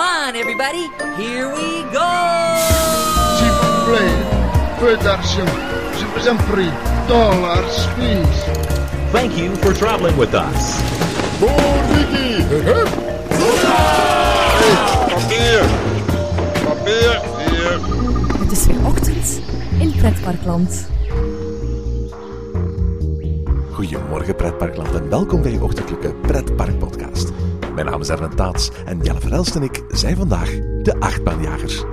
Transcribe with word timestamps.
Come 0.00 0.08
on, 0.08 0.34
everybody. 0.34 0.88
Here 1.18 1.46
we 1.52 1.84
go. 1.92 2.10
S'il 3.36 3.52
vous 3.60 3.76
plaît, 3.86 4.16
peu 4.80 4.96
d'argent. 5.04 5.52
Je 5.98 6.06
vous 6.06 6.26
en 6.26 6.36
prie. 6.50 6.72
Dollars, 7.06 7.86
please. 7.96 8.44
Thank 9.12 9.36
you 9.36 9.54
for 9.56 9.74
traveling 9.74 10.16
with 10.16 10.32
us. 10.34 10.80
Papier! 15.10 15.60
Papier! 16.64 17.20
Hier! 17.38 17.78
Het 18.38 18.52
is 18.52 18.66
weer 18.66 18.86
ochtend 18.86 19.40
in 19.80 19.92
Pretparkland. 19.96 20.88
Goedemorgen 23.72 24.36
pretparkland 24.36 24.94
en 24.94 25.08
welkom 25.08 25.42
bij 25.42 25.52
je 25.52 25.62
ochtendelijke 25.62 26.14
pretparkpodcast. 26.14 27.32
Mijn 27.74 27.86
naam 27.86 28.00
is 28.00 28.08
Erwin 28.08 28.34
Taats 28.34 28.70
en 28.84 28.98
Jelle 29.02 29.20
Verhelst 29.20 29.56
en 29.56 29.62
ik 29.62 29.79
zijn 29.90 30.16
vandaag 30.16 30.50
de 30.82 30.96
achtbaanjagers. 30.98 31.84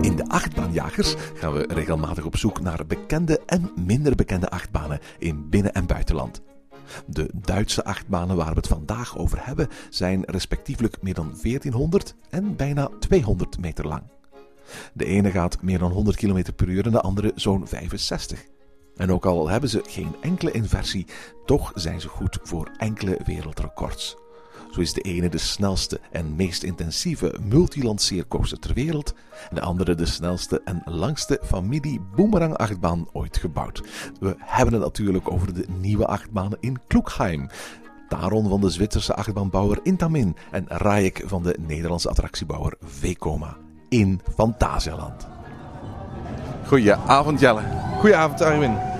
In 0.00 0.16
de 0.16 0.24
achtbaanjagers 0.28 1.14
gaan 1.34 1.52
we 1.52 1.66
regelmatig 1.68 2.24
op 2.24 2.36
zoek 2.36 2.60
naar 2.60 2.86
bekende 2.86 3.40
en 3.46 3.70
minder 3.76 4.14
bekende 4.14 4.50
achtbanen 4.50 4.98
in 5.18 5.48
binnen- 5.48 5.74
en 5.74 5.86
buitenland. 5.86 6.40
De 7.06 7.30
Duitse 7.34 7.84
achtbanen 7.84 8.36
waar 8.36 8.50
we 8.50 8.56
het 8.56 8.66
vandaag 8.66 9.18
over 9.18 9.38
hebben 9.40 9.68
zijn 9.90 10.22
respectievelijk 10.24 11.02
meer 11.02 11.14
dan 11.14 11.34
1400 11.42 12.14
en 12.30 12.56
bijna 12.56 12.88
200 12.98 13.58
meter 13.58 13.86
lang. 13.86 14.02
De 14.92 15.04
ene 15.04 15.30
gaat 15.30 15.62
meer 15.62 15.78
dan 15.78 15.92
100 15.92 16.16
km 16.16 16.42
per 16.56 16.68
uur 16.68 16.84
en 16.84 16.92
de 16.92 17.00
andere 17.00 17.32
zo'n 17.34 17.66
65. 17.66 18.50
En 18.96 19.12
ook 19.12 19.26
al 19.26 19.48
hebben 19.48 19.70
ze 19.70 19.82
geen 19.86 20.14
enkele 20.20 20.50
inversie, 20.50 21.06
toch 21.44 21.72
zijn 21.74 22.00
ze 22.00 22.08
goed 22.08 22.38
voor 22.42 22.70
enkele 22.76 23.18
wereldrecords. 23.24 24.16
Zo 24.72 24.80
is 24.80 24.92
de 24.92 25.00
ene 25.00 25.28
de 25.28 25.38
snelste 25.38 26.00
en 26.10 26.36
meest 26.36 26.62
intensieve 26.62 27.34
multilanceercoaster 27.48 28.58
ter 28.58 28.74
wereld 28.74 29.14
en 29.48 29.54
de 29.54 29.60
andere 29.60 29.94
de 29.94 30.06
snelste 30.06 30.60
en 30.64 30.82
langste 30.84 31.40
familie 31.44 32.00
boomerang 32.16 32.56
achtbaan 32.56 33.08
ooit 33.12 33.36
gebouwd. 33.36 33.82
We 34.20 34.34
hebben 34.38 34.74
het 34.74 34.82
natuurlijk 34.82 35.30
over 35.30 35.54
de 35.54 35.64
nieuwe 35.80 36.06
achtbanen 36.06 36.58
in 36.60 36.78
Kloekheim. 36.86 37.48
Taron 38.08 38.48
van 38.48 38.60
de 38.60 38.70
Zwitserse 38.70 39.14
achtbaanbouwer 39.14 39.78
Intamin 39.82 40.36
en 40.50 40.64
Rajek 40.68 41.22
van 41.26 41.42
de 41.42 41.56
Nederlandse 41.66 42.08
attractiebouwer 42.08 42.74
Vekoma 42.82 43.56
in 43.88 44.20
Fantasialand. 44.34 45.26
Goedenavond 46.66 47.40
Jelle. 47.40 47.62
Goedenavond 47.98 48.40
Arwin. 48.40 48.91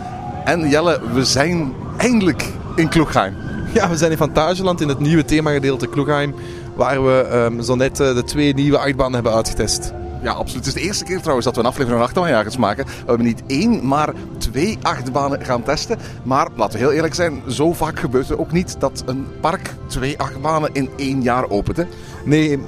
En 0.44 0.68
Jelle, 0.68 1.00
we 1.12 1.24
zijn 1.24 1.74
eindelijk 1.96 2.52
in 2.76 2.88
Kloegheim. 2.88 3.36
Ja, 3.74 3.88
we 3.88 3.96
zijn 3.96 4.10
in 4.10 4.16
Fantasieland 4.16 4.80
in 4.80 4.88
het 4.88 4.98
nieuwe 4.98 5.24
themagedeelte 5.24 5.86
Kloegheim, 5.86 6.34
waar 6.74 7.04
we 7.04 7.26
ehm, 7.30 7.60
zo 7.60 7.74
net 7.74 8.00
eh, 8.00 8.14
de 8.14 8.24
twee 8.24 8.54
nieuwe 8.54 8.78
achtbanen 8.78 9.14
hebben 9.14 9.32
uitgetest. 9.32 9.92
Ja, 10.22 10.32
absoluut. 10.32 10.66
Het 10.66 10.74
is 10.74 10.82
de 10.82 10.86
eerste 10.86 11.04
keer 11.04 11.18
trouwens 11.18 11.46
dat 11.46 11.54
we 11.54 11.60
een 11.60 11.66
aflevering 11.66 12.00
van 12.00 12.08
Achtbaanjagers 12.08 12.56
maken. 12.56 12.84
We 12.84 12.92
hebben 13.06 13.26
niet 13.26 13.42
één, 13.46 13.86
maar 13.86 14.12
twee 14.38 14.78
achtbanen 14.82 15.44
gaan 15.44 15.62
testen. 15.62 15.98
Maar 16.22 16.48
laten 16.56 16.78
we 16.78 16.84
heel 16.84 16.94
eerlijk 16.94 17.14
zijn, 17.14 17.42
zo 17.48 17.72
vaak 17.72 17.98
gebeurt 17.98 18.28
het 18.28 18.38
ook 18.38 18.52
niet 18.52 18.80
dat 18.80 19.02
een 19.06 19.26
park 19.40 19.74
twee 19.86 20.18
achtbanen 20.18 20.70
in 20.72 20.90
één 20.96 21.22
jaar 21.22 21.48
opent. 21.48 21.76
Hè? 21.76 21.84
Nee, 22.24 22.58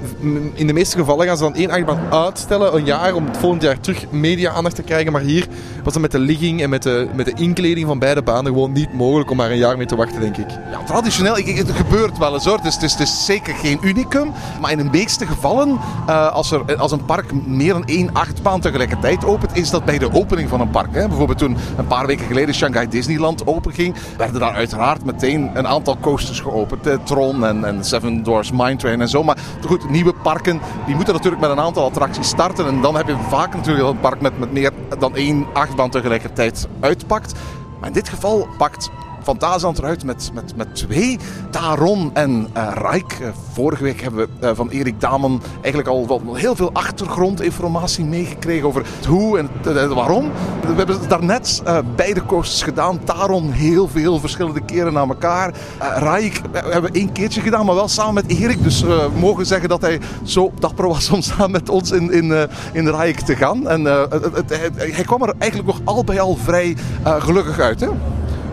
in 0.53 0.67
de 0.67 0.73
meeste 0.73 0.97
gevallen 0.97 1.25
gaan 1.25 1.37
ze 1.37 1.43
dan 1.43 1.55
één 1.55 1.71
achtbaan 1.71 1.99
uitstellen, 2.11 2.75
een 2.75 2.85
jaar, 2.85 3.13
om 3.13 3.25
het 3.25 3.37
volgend 3.37 3.61
jaar 3.61 3.79
terug 3.79 4.11
media-aandacht 4.11 4.75
te 4.75 4.81
krijgen. 4.81 5.11
Maar 5.11 5.21
hier 5.21 5.47
was 5.83 5.93
het 5.93 6.01
met 6.01 6.11
de 6.11 6.19
ligging 6.19 6.61
en 6.61 6.69
met 6.69 6.83
de, 6.83 7.07
met 7.15 7.25
de 7.25 7.33
inkleding 7.35 7.87
van 7.87 7.99
beide 7.99 8.21
banen 8.21 8.53
gewoon 8.53 8.71
niet 8.71 8.93
mogelijk 8.93 9.29
om 9.29 9.37
maar 9.37 9.51
een 9.51 9.57
jaar 9.57 9.77
mee 9.77 9.85
te 9.85 9.95
wachten, 9.95 10.19
denk 10.21 10.37
ik. 10.37 10.49
Ja, 10.49 10.83
traditioneel, 10.85 11.35
het 11.35 11.71
gebeurt 11.71 12.17
wel 12.17 12.33
eens 12.33 12.45
hoor. 12.45 12.59
Is, 12.63 12.75
het, 12.81 12.99
is, 12.99 13.25
zeker 13.25 13.55
geen 13.55 13.77
unicum. 13.81 14.31
Maar 14.61 14.71
in 14.71 14.77
de 14.77 14.83
meeste 14.83 15.25
gevallen, 15.25 15.79
eh, 16.07 16.31
als, 16.31 16.51
er, 16.51 16.75
als 16.75 16.91
een 16.91 17.05
park 17.05 17.45
meer 17.45 17.73
dan 17.73 17.85
één 17.85 18.13
achtbaan 18.13 18.61
tegelijkertijd 18.61 19.25
opent, 19.25 19.57
is 19.57 19.69
dat 19.69 19.85
bij 19.85 19.97
de 19.97 20.13
opening 20.13 20.49
van 20.49 20.61
een 20.61 20.69
park. 20.69 20.93
Hè. 20.93 21.07
Bijvoorbeeld 21.07 21.37
toen 21.39 21.57
een 21.77 21.87
paar 21.87 22.05
weken 22.05 22.25
geleden 22.25 22.55
Shanghai 22.55 22.87
Disneyland 22.87 23.47
openging, 23.47 23.95
werden 24.17 24.39
daar 24.39 24.53
uiteraard 24.53 25.05
meteen 25.05 25.49
een 25.53 25.67
aantal 25.67 25.97
coasters 26.01 26.39
geopend. 26.39 27.05
Tron 27.05 27.45
en, 27.45 27.65
en 27.65 27.83
Seven 27.83 28.23
Doors 28.23 28.51
Mine 28.51 28.75
Train 28.75 29.01
en 29.01 29.09
zo. 29.09 29.23
Maar 29.23 29.37
goed, 29.65 29.89
nieuwe 29.89 30.13
parken, 30.13 30.61
die 30.85 30.95
moeten 30.95 31.13
natuurlijk 31.13 31.41
met 31.41 31.51
een 31.51 31.59
aantal 31.59 31.85
attracties 31.85 32.27
starten. 32.27 32.67
En 32.67 32.81
dan 32.81 32.95
heb 32.95 33.07
je 33.07 33.15
vaak 33.29 33.55
natuurlijk 33.55 33.87
een 33.87 33.99
park 33.99 34.21
met, 34.21 34.39
met 34.39 34.51
meer 34.51 34.71
dan 34.99 35.15
één 35.15 35.45
achtbaan 35.53 35.89
tegelijkertijd 35.89 36.67
uitpakt. 36.79 37.33
Maar 37.79 37.87
in 37.87 37.93
dit 37.93 38.09
geval 38.09 38.47
pakt 38.57 38.89
Fantasieland 39.25 39.77
eruit 39.77 40.03
met, 40.03 40.31
met, 40.33 40.55
met 40.55 40.75
twee. 40.75 41.19
Taron 41.49 42.11
en 42.13 42.47
eh 42.53 42.71
Rijk. 42.73 43.17
Eh, 43.21 43.27
vorige 43.53 43.83
week 43.83 44.01
hebben 44.01 44.27
we 44.39 44.47
eh, 44.47 44.55
van 44.55 44.69
Erik 44.69 45.01
Damen 45.01 45.41
eigenlijk 45.53 45.87
al 45.87 46.07
wel 46.07 46.35
heel 46.35 46.55
veel 46.55 46.69
achtergrondinformatie 46.73 48.05
meegekregen 48.05 48.67
over 48.67 48.85
het 48.95 49.05
hoe 49.05 49.37
en 49.37 49.49
het, 49.61 49.93
waarom. 49.93 50.31
We 50.61 50.73
hebben 50.75 51.07
daarnet 51.07 51.61
eh 51.65 51.77
beide 51.95 52.25
coasters 52.25 52.61
gedaan. 52.61 53.03
Taron 53.03 53.51
heel 53.51 53.87
veel 53.87 54.19
verschillende 54.19 54.61
keren 54.61 54.93
na 54.93 54.99
elkaar. 55.07 55.53
Rijk 55.95 56.41
eh, 56.51 56.61
hebben 56.63 56.91
we 56.91 56.99
één 56.99 57.11
keertje 57.11 57.41
gedaan, 57.41 57.65
maar 57.65 57.75
wel 57.75 57.87
samen 57.87 58.13
met 58.13 58.27
Erik. 58.27 58.63
Dus 58.63 58.81
we 58.81 59.09
mogen 59.19 59.45
zeggen 59.45 59.69
dat 59.69 59.81
hij 59.81 59.99
zo 60.23 60.51
dapper 60.59 60.87
was 60.87 61.09
om 61.09 61.21
samen 61.21 61.51
met 61.51 61.69
ons 61.69 61.91
in, 61.91 62.11
in, 62.11 62.49
in 62.73 62.87
Rijk 62.87 63.19
te 63.19 63.35
gaan. 63.35 63.67
En 63.67 63.85
het, 63.85 64.59
hij 64.77 65.03
kwam 65.05 65.21
er 65.21 65.33
eigenlijk 65.37 65.71
nog 65.71 65.81
al 65.95 66.03
bij 66.03 66.19
al 66.19 66.35
vrij 66.35 66.77
gelukkig 67.03 67.59
uit. 67.59 67.79
Hè? 67.79 67.87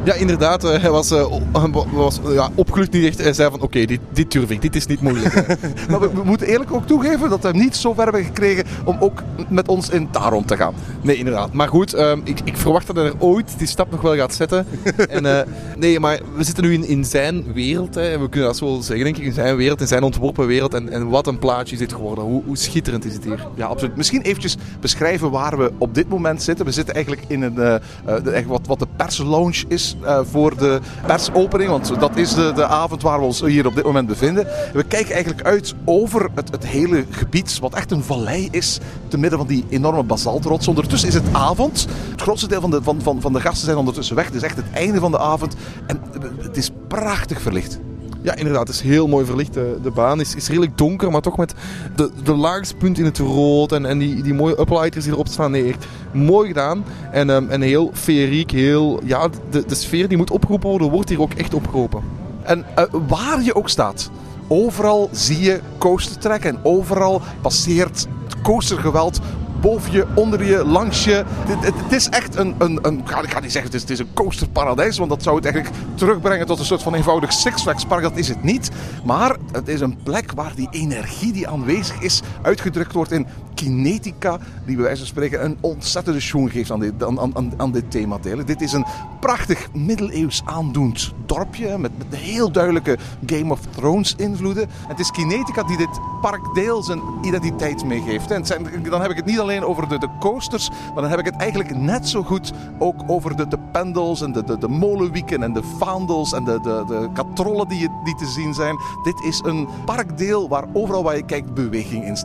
Ja, 0.04 0.14
inderdaad, 0.14 0.64
eh, 0.64 0.80
hij 0.80 0.90
was, 0.90 1.10
eh, 1.10 1.32
o- 1.32 1.86
was 1.92 2.20
ja, 2.28 2.50
opgelucht 2.54 2.92
niet 2.92 3.04
echt. 3.04 3.18
Hij 3.22 3.32
zei 3.32 3.50
van, 3.50 3.60
oké, 3.60 3.84
dit, 3.84 4.00
dit 4.12 4.32
durf 4.32 4.50
ik, 4.50 4.62
dit 4.62 4.76
is 4.76 4.86
niet 4.86 5.00
moeilijk. 5.00 5.34
Maar 5.90 6.00
we, 6.00 6.10
we 6.14 6.22
moeten 6.24 6.46
eerlijk 6.46 6.72
ook 6.72 6.86
toegeven 6.86 7.30
dat 7.30 7.40
we 7.42 7.48
hem 7.48 7.56
niet 7.56 7.76
zo 7.76 7.92
ver 7.94 8.02
hebben 8.02 8.24
gekregen 8.24 8.64
om 8.84 8.96
ook 9.00 9.22
met 9.48 9.68
ons 9.68 9.88
in 9.90 10.10
Taron 10.10 10.44
te 10.44 10.56
gaan. 10.56 10.74
Nee, 11.02 11.16
inderdaad. 11.16 11.52
Maar 11.52 11.68
goed, 11.68 11.94
ehm, 11.94 12.20
ik, 12.24 12.40
ik 12.44 12.56
verwacht 12.56 12.86
dat 12.86 12.96
hij 12.96 13.04
er 13.04 13.14
ooit 13.18 13.58
die 13.58 13.66
stap 13.66 13.90
nog 13.90 14.00
wel 14.00 14.16
gaat 14.16 14.34
zetten. 14.34 14.66
en, 15.08 15.26
eh, 15.38 15.46
nee, 15.76 16.00
maar 16.00 16.20
we 16.36 16.44
zitten 16.44 16.64
nu 16.64 16.72
in, 16.72 16.84
in 16.84 17.04
zijn 17.04 17.52
wereld. 17.52 17.94
Hè. 17.94 18.18
We 18.18 18.28
kunnen 18.28 18.48
dat 18.48 18.58
zo 18.58 18.78
zeggen, 18.80 19.04
denk 19.04 19.16
ik. 19.16 19.24
In 19.24 19.32
zijn 19.32 19.56
wereld, 19.56 19.80
in 19.80 19.86
zijn 19.86 20.02
ontworpen 20.02 20.46
wereld. 20.46 20.74
En, 20.74 20.88
en 20.88 21.08
wat 21.08 21.26
een 21.26 21.38
plaatje 21.38 21.72
is 21.72 21.78
dit 21.80 21.92
geworden. 21.92 22.24
Hoe, 22.24 22.42
hoe 22.46 22.56
schitterend 22.56 23.04
is 23.04 23.14
het 23.14 23.24
hier. 23.24 23.46
Ja, 23.54 23.66
absoluut. 23.66 23.96
Misschien 23.96 24.22
eventjes 24.22 24.56
beschrijven 24.80 25.30
waar 25.30 25.58
we 25.58 25.72
op 25.78 25.94
dit 25.94 26.08
moment 26.08 26.42
zitten. 26.42 26.64
We 26.66 26.72
zitten 26.72 26.94
eigenlijk 26.94 27.24
in 27.28 27.42
een, 27.42 27.58
eh, 27.58 27.74
eh, 27.74 27.80
de- 28.24 28.30
echt 28.30 28.46
wat, 28.46 28.66
wat 28.66 28.78
de 28.78 28.86
perslounge 28.96 29.64
is 29.68 29.91
eh, 30.00 30.20
voor 30.30 30.56
de 30.56 30.80
persopening. 31.06 31.70
Want 31.70 32.00
dat 32.00 32.16
is 32.16 32.34
de, 32.34 32.52
de 32.54 32.66
avond 32.66 33.02
waar 33.02 33.18
we 33.18 33.24
ons 33.24 33.40
hier 33.40 33.66
op 33.66 33.74
dit 33.74 33.84
moment 33.84 34.06
bevinden. 34.06 34.46
We 34.72 34.82
kijken 34.82 35.14
eigenlijk 35.14 35.46
uit 35.46 35.74
over 35.84 36.30
het, 36.34 36.50
het 36.50 36.66
hele 36.66 37.04
gebied, 37.10 37.58
wat 37.58 37.74
echt 37.74 37.90
een 37.90 38.02
vallei 38.02 38.48
is, 38.50 38.78
te 39.08 39.18
midden 39.18 39.38
van 39.38 39.48
die 39.48 39.64
enorme 39.68 40.02
basaltrots. 40.02 40.68
Ondertussen 40.68 41.08
is 41.08 41.14
het 41.14 41.32
avond. 41.32 41.86
Het 42.10 42.20
grootste 42.20 42.48
deel 42.48 42.60
van 42.60 42.70
de, 42.70 42.82
van, 42.82 43.02
van, 43.02 43.20
van 43.20 43.32
de 43.32 43.40
gasten 43.40 43.64
zijn 43.64 43.76
ondertussen 43.76 44.16
weg. 44.16 44.24
Het 44.24 44.34
is 44.34 44.42
echt 44.42 44.56
het 44.56 44.70
einde 44.72 44.98
van 44.98 45.10
de 45.10 45.18
avond. 45.18 45.54
En 45.86 46.00
het 46.40 46.56
is 46.56 46.70
prachtig 46.88 47.40
verlicht. 47.40 47.80
Ja, 48.22 48.34
inderdaad. 48.34 48.66
Het 48.66 48.76
is 48.76 48.82
heel 48.82 49.08
mooi 49.08 49.26
verlicht. 49.26 49.54
De, 49.54 49.78
de 49.82 49.90
baan 49.90 50.20
is, 50.20 50.34
is 50.34 50.48
redelijk 50.48 50.78
donker, 50.78 51.10
maar 51.10 51.20
toch 51.20 51.36
met 51.36 51.54
de, 51.96 52.10
de 52.22 52.34
laagste 52.34 52.74
punt 52.74 52.98
in 52.98 53.04
het 53.04 53.18
rood. 53.18 53.72
En, 53.72 53.86
en 53.86 53.98
die, 53.98 54.22
die 54.22 54.34
mooie 54.34 54.60
uplighters 54.60 55.04
die 55.04 55.12
erop 55.12 55.28
staan. 55.28 55.50
Nee, 55.50 55.68
echt 55.68 55.86
mooi 56.12 56.48
gedaan. 56.48 56.84
En, 57.10 57.30
ehm, 57.30 57.48
en 57.48 57.60
heel 57.60 57.90
feeriek. 57.92 58.50
Heel, 58.50 59.00
ja, 59.04 59.28
de, 59.50 59.64
de 59.66 59.74
sfeer 59.74 60.08
die 60.08 60.16
moet 60.16 60.30
opgeroepen 60.30 60.68
worden, 60.68 60.90
wordt 60.90 61.08
hier 61.08 61.20
ook 61.20 61.32
echt 61.32 61.54
opgeropen. 61.54 62.02
En 62.42 62.64
eh, 62.74 62.84
waar 63.08 63.42
je 63.42 63.54
ook 63.54 63.68
staat, 63.68 64.10
overal 64.48 65.08
zie 65.12 65.40
je 65.40 65.60
coaster 65.78 66.18
trekken. 66.18 66.50
En 66.50 66.58
overal 66.62 67.20
passeert 67.40 68.06
het 68.28 68.42
coastergeweld 68.42 69.20
boven 69.62 69.92
je, 69.92 70.06
onder 70.14 70.44
je, 70.44 70.64
langs 70.64 71.04
je. 71.04 71.24
Het, 71.46 71.92
is 71.92 72.08
echt 72.08 72.36
een, 72.36 72.54
een, 72.58 72.78
een 72.82 72.98
ik 72.98 73.30
ga 73.30 73.40
niet 73.40 73.52
zeggen 73.52 73.64
het 73.70 73.74
is, 73.74 73.80
het 73.80 73.90
is 73.90 73.98
een 73.98 74.12
coasterparadijs, 74.14 74.98
want 74.98 75.10
dat 75.10 75.22
zou 75.22 75.36
het 75.36 75.44
eigenlijk 75.44 75.74
terugbrengen 75.94 76.46
tot 76.46 76.58
een 76.58 76.64
soort 76.64 76.82
van 76.82 76.94
eenvoudig 76.94 77.32
Six 77.32 77.62
Flags 77.62 77.84
park. 77.84 78.02
Dat 78.02 78.16
is 78.16 78.28
het 78.28 78.42
niet. 78.42 78.70
Maar 79.04 79.36
het 79.52 79.68
is 79.68 79.80
een 79.80 79.98
plek 80.02 80.32
waar 80.32 80.52
die 80.54 80.68
energie 80.70 81.32
die 81.32 81.48
aanwezig 81.48 82.00
is, 82.00 82.22
uitgedrukt 82.42 82.92
wordt 82.92 83.12
in 83.12 83.26
kinetica, 83.62 84.38
die 84.64 84.74
bij 84.74 84.84
wijze 84.84 84.98
van 84.98 85.06
spreken 85.06 85.44
een 85.44 85.56
ontzettende 85.60 86.20
schoen 86.20 86.50
geeft 86.50 86.70
aan 86.70 86.80
dit, 86.80 87.04
aan, 87.04 87.36
aan, 87.36 87.52
aan 87.56 87.72
dit 87.72 87.90
themadeel. 87.90 88.44
Dit 88.44 88.60
is 88.60 88.72
een 88.72 88.84
prachtig 89.20 89.68
middeleeuws 89.72 90.42
aandoend 90.44 91.12
dorpje 91.26 91.78
met, 91.78 91.90
heel 92.10 92.52
duidelijke 92.52 92.98
Game 93.26 93.52
of 93.52 93.60
Thrones 93.70 94.14
invloeden. 94.16 94.62
En 94.62 94.88
het 94.88 94.98
is 94.98 95.10
kinetica 95.10 95.62
die 95.62 95.76
dit 95.76 96.00
park 96.20 96.54
deels 96.54 96.88
een 96.88 97.02
identiteit 97.22 97.84
meegeeft. 97.84 98.30
En 98.30 98.46
zijn, 98.46 98.66
dan 98.82 99.00
heb 99.00 99.10
ik 99.10 99.16
het 99.16 99.26
niet 99.26 99.40
alleen 99.40 99.64
over 99.64 99.88
de, 99.88 99.98
de 99.98 100.08
coasters, 100.20 100.68
maar 100.68 101.02
dan 101.02 101.10
heb 101.10 101.18
ik 101.18 101.24
het 101.24 101.36
eigenlijk 101.36 101.76
net 101.76 102.08
zo 102.08 102.22
goed 102.22 102.52
ook 102.78 103.02
over 103.06 103.36
de, 103.36 103.48
de 103.48 103.58
pendels 103.72 104.22
en 104.22 104.32
de, 104.32 104.44
de, 104.44 104.58
de 104.58 104.68
molenwieken 104.68 105.42
en 105.42 105.52
de 105.52 105.62
vaandels 105.78 106.32
en 106.32 106.44
de, 106.44 106.60
de, 106.60 106.84
de 106.86 107.08
katrollen 107.12 107.68
die, 107.68 107.88
te 108.18 108.26
zien 108.26 108.54
zijn. 108.54 108.76
Dit 109.02 109.20
is 109.24 109.40
een 109.44 109.68
parkdeel 109.84 110.48
waar 110.48 110.64
overal 110.72 111.02
waar 111.02 111.16
je 111.16 111.24
kijkt 111.24 111.54
beweging 111.54 112.04
in. 112.04 112.16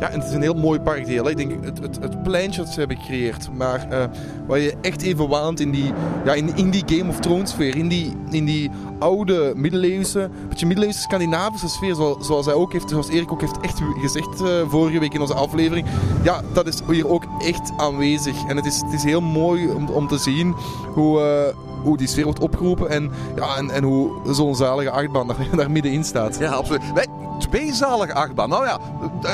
Ja, 0.00 0.10
en 0.10 0.18
het 0.20 0.28
is 0.28 0.34
een 0.34 0.42
heel 0.42 0.54
mooi 0.54 0.80
parkdeel. 0.80 1.28
Ik 1.28 1.36
denk 1.36 1.64
het, 1.64 1.78
het, 1.78 1.98
het 2.00 2.22
pleintje 2.22 2.62
dat 2.62 2.72
ze 2.72 2.78
hebben 2.78 2.96
gecreëerd. 2.96 3.48
Maar 3.56 3.86
eh, 3.90 4.04
waar 4.46 4.58
je 4.58 4.74
echt 4.80 5.02
even 5.02 5.28
waant 5.28 5.60
in 5.60 5.70
die, 5.70 5.92
ja, 6.24 6.34
in, 6.34 6.56
in 6.56 6.70
die 6.70 6.82
Game 6.86 7.10
of 7.10 7.20
Thrones 7.20 7.50
sfeer. 7.50 7.76
In 7.76 7.88
die, 7.88 8.16
in 8.30 8.44
die 8.44 8.70
oude 8.98 9.52
middeleeuwse, 9.56 10.30
beetje 10.48 10.66
middeleeuwse 10.66 11.00
Scandinavische 11.00 11.68
sfeer. 11.68 11.94
Zoals, 11.94 12.26
zoals 12.26 12.46
hij 12.46 12.54
ook 12.54 12.72
heeft, 12.72 12.88
zoals 12.88 13.08
Erik 13.08 13.32
ook 13.32 13.40
heeft 13.40 13.60
echt 13.60 13.80
gezegd 14.00 14.40
eh, 14.40 14.48
vorige 14.68 14.98
week 14.98 15.14
in 15.14 15.20
onze 15.20 15.34
aflevering. 15.34 15.86
Ja, 16.22 16.42
dat 16.52 16.66
is 16.66 16.80
hier 16.90 17.08
ook 17.08 17.24
echt 17.38 17.72
aanwezig. 17.76 18.46
En 18.48 18.56
het 18.56 18.66
is, 18.66 18.80
het 18.84 18.92
is 18.92 19.02
heel 19.04 19.20
mooi 19.20 19.68
om, 19.68 19.88
om 19.88 20.08
te 20.08 20.18
zien 20.18 20.54
hoe... 20.94 21.20
eh, 21.20 21.66
hoe 21.82 21.96
die 21.96 22.06
sfeer 22.06 22.24
wordt 22.24 22.40
opgeroepen 22.40 22.88
en, 22.88 23.10
ja, 23.36 23.56
en, 23.56 23.70
en 23.70 23.82
hoe 23.82 24.10
zo'n 24.32 24.54
zalige 24.56 24.90
achtbaan 24.90 25.34
daar, 25.56 25.70
middenin 25.70 26.04
staat. 26.04 26.38
Ja, 26.38 26.50
absoluut. 26.50 26.82
Twee 27.38 27.74
zalige 27.74 28.14
achtbanen. 28.14 28.58
Nou 28.58 28.66
ja, 28.66 28.78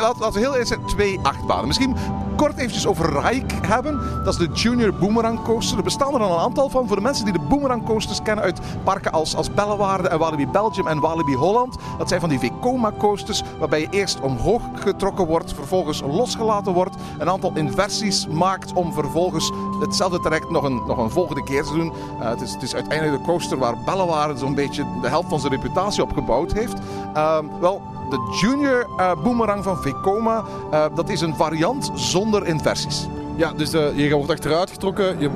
laten 0.01 0.33
we 0.33 0.39
heel 0.39 0.57
eerst 0.57 0.69
zeggen, 0.69 0.87
twee 0.87 1.21
achtbanen. 1.23 1.67
Misschien 1.67 1.97
kort 2.37 2.57
eventjes 2.57 2.87
over 2.87 3.23
Rike 3.23 3.55
hebben. 3.67 4.25
Dat 4.25 4.41
is 4.41 4.47
de 4.47 4.53
Junior 4.53 4.95
Boomerang 4.95 5.43
Coaster. 5.43 5.77
Er 5.79 5.85
bestaan 5.85 6.15
er 6.15 6.21
al 6.21 6.33
een 6.33 6.45
aantal 6.45 6.69
van. 6.69 6.87
Voor 6.87 6.97
de 6.97 7.03
mensen 7.03 7.25
die 7.25 7.33
de 7.33 7.47
Boomerang 7.49 7.85
Coasters 7.85 8.23
kennen 8.23 8.45
uit 8.45 8.61
parken 8.85 9.13
als, 9.13 9.37
als 9.37 9.55
Bellewaarde 9.55 10.09
en 10.09 10.19
Walibi 10.19 10.47
Belgium 10.47 10.87
en 10.87 11.01
Walibi 11.01 11.35
Holland. 11.35 11.77
Dat 11.99 12.09
zijn 12.09 12.21
van 12.21 12.29
die 12.29 12.39
Vekoma 12.39 12.93
coasters 12.99 13.43
waarbij 13.59 13.81
je 13.81 13.87
eerst 13.91 14.21
omhoog 14.21 14.63
getrokken 14.75 15.27
wordt, 15.27 15.55
vervolgens 15.55 16.01
losgelaten 16.01 16.73
wordt. 16.73 16.97
Een 17.19 17.31
aantal 17.31 17.53
inversies 17.55 18.27
maakt 18.27 18.73
om 18.73 18.93
vervolgens 18.93 19.53
hetzelfde 19.81 20.21
traject 20.21 20.51
nog 20.51 20.63
een, 20.63 20.83
nog 20.87 20.99
een 20.99 21.11
volgende 21.11 21.43
keer 21.43 21.65
te 21.65 21.73
doen. 21.73 21.93
Eh, 22.21 22.29
het, 22.29 22.41
is, 22.41 22.53
het 22.53 22.63
is 22.63 22.75
uiteindelijk 22.75 23.19
de 23.19 23.27
coaster 23.27 23.59
waar 23.59 23.79
Bellewaarde 23.85 24.39
zo'n 24.39 24.55
beetje 24.55 24.87
de 25.03 25.09
helft 25.09 25.29
van 25.29 25.41
zijn 25.41 25.53
reputatie 25.53 26.03
op 26.03 26.13
gebouwd 26.13 26.53
heeft. 26.53 26.75
Ehm, 27.15 27.45
wel, 27.61 27.83
de 28.11 28.39
Junior 28.41 28.87
eh, 28.97 29.13
Boomerang 29.23 29.65
van 29.65 29.77
Vekoma, 29.77 30.45
eh, 30.71 30.85
dat 30.95 31.09
is 31.09 31.21
een 31.21 31.35
variant 31.35 31.91
zonder 31.95 32.47
inversies. 32.47 33.07
Ja, 33.37 33.53
dus 33.53 33.73
eh, 33.73 33.99
je 33.99 34.15
wordt 34.15 34.31
achteruit 34.31 34.71
getrokken, 34.71 35.21
je 35.21 35.31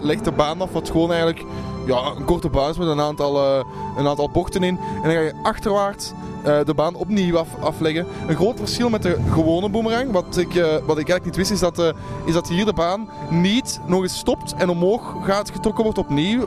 legt 0.00 0.24
de 0.24 0.32
baan 0.32 0.60
af, 0.60 0.72
wat 0.72 0.90
gewoon 0.90 1.10
eigenlijk 1.10 1.44
ja, 1.86 2.12
een 2.16 2.24
korte 2.24 2.48
baan 2.48 2.70
is 2.70 2.78
met 2.78 2.88
een 2.88 3.00
aantal, 3.00 3.44
eh, 3.44 3.64
een 3.96 4.06
aantal 4.06 4.30
bochten 4.30 4.62
in. 4.62 4.78
En 4.78 5.02
dan 5.02 5.12
ga 5.12 5.20
je 5.20 5.34
achterwaarts 5.42 6.12
eh, 6.44 6.58
de 6.64 6.74
baan 6.74 6.94
opnieuw 6.94 7.38
af, 7.38 7.48
afleggen. 7.60 8.06
Een 8.26 8.36
groot 8.36 8.58
verschil 8.58 8.88
met 8.88 9.02
de 9.02 9.16
gewone 9.30 9.68
boomerang, 9.68 10.10
wat 10.10 10.36
ik, 10.36 10.52
wat 10.86 10.98
ik 10.98 11.08
eigenlijk 11.08 11.24
niet 11.24 11.36
wist, 11.36 11.50
is 11.50 11.60
dat, 11.60 11.94
is 12.24 12.32
dat 12.32 12.48
hier 12.48 12.64
de 12.64 12.72
baan 12.72 13.08
niet 13.30 13.80
nog 13.86 14.02
eens 14.02 14.18
stopt 14.18 14.54
en 14.54 14.68
omhoog 14.68 15.16
gaat 15.22 15.50
getrokken 15.50 15.84
wordt 15.84 15.98
opnieuw 15.98 16.42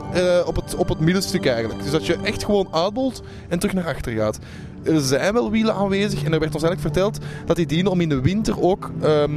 op, 0.46 0.56
het, 0.56 0.74
op 0.76 0.88
het 0.88 1.00
middenstuk 1.00 1.46
eigenlijk. 1.46 1.82
Dus 1.82 1.90
dat 1.90 2.06
je 2.06 2.16
echt 2.22 2.44
gewoon 2.44 2.68
uitbolt 2.70 3.22
en 3.48 3.58
terug 3.58 3.74
naar 3.74 3.86
achter 3.86 4.12
gaat. 4.12 4.38
Er 4.84 5.00
zijn 5.00 5.32
wel 5.32 5.50
wielen 5.50 5.74
aanwezig 5.74 6.24
en 6.24 6.32
er 6.32 6.40
werd 6.40 6.54
ons 6.54 6.62
eigenlijk 6.62 6.94
verteld 6.94 7.18
dat 7.46 7.56
die 7.56 7.66
dienen 7.66 7.92
om 7.92 8.00
in 8.00 8.08
de 8.08 8.20
winter 8.20 8.60
ook 8.62 8.90
ehm, 9.02 9.30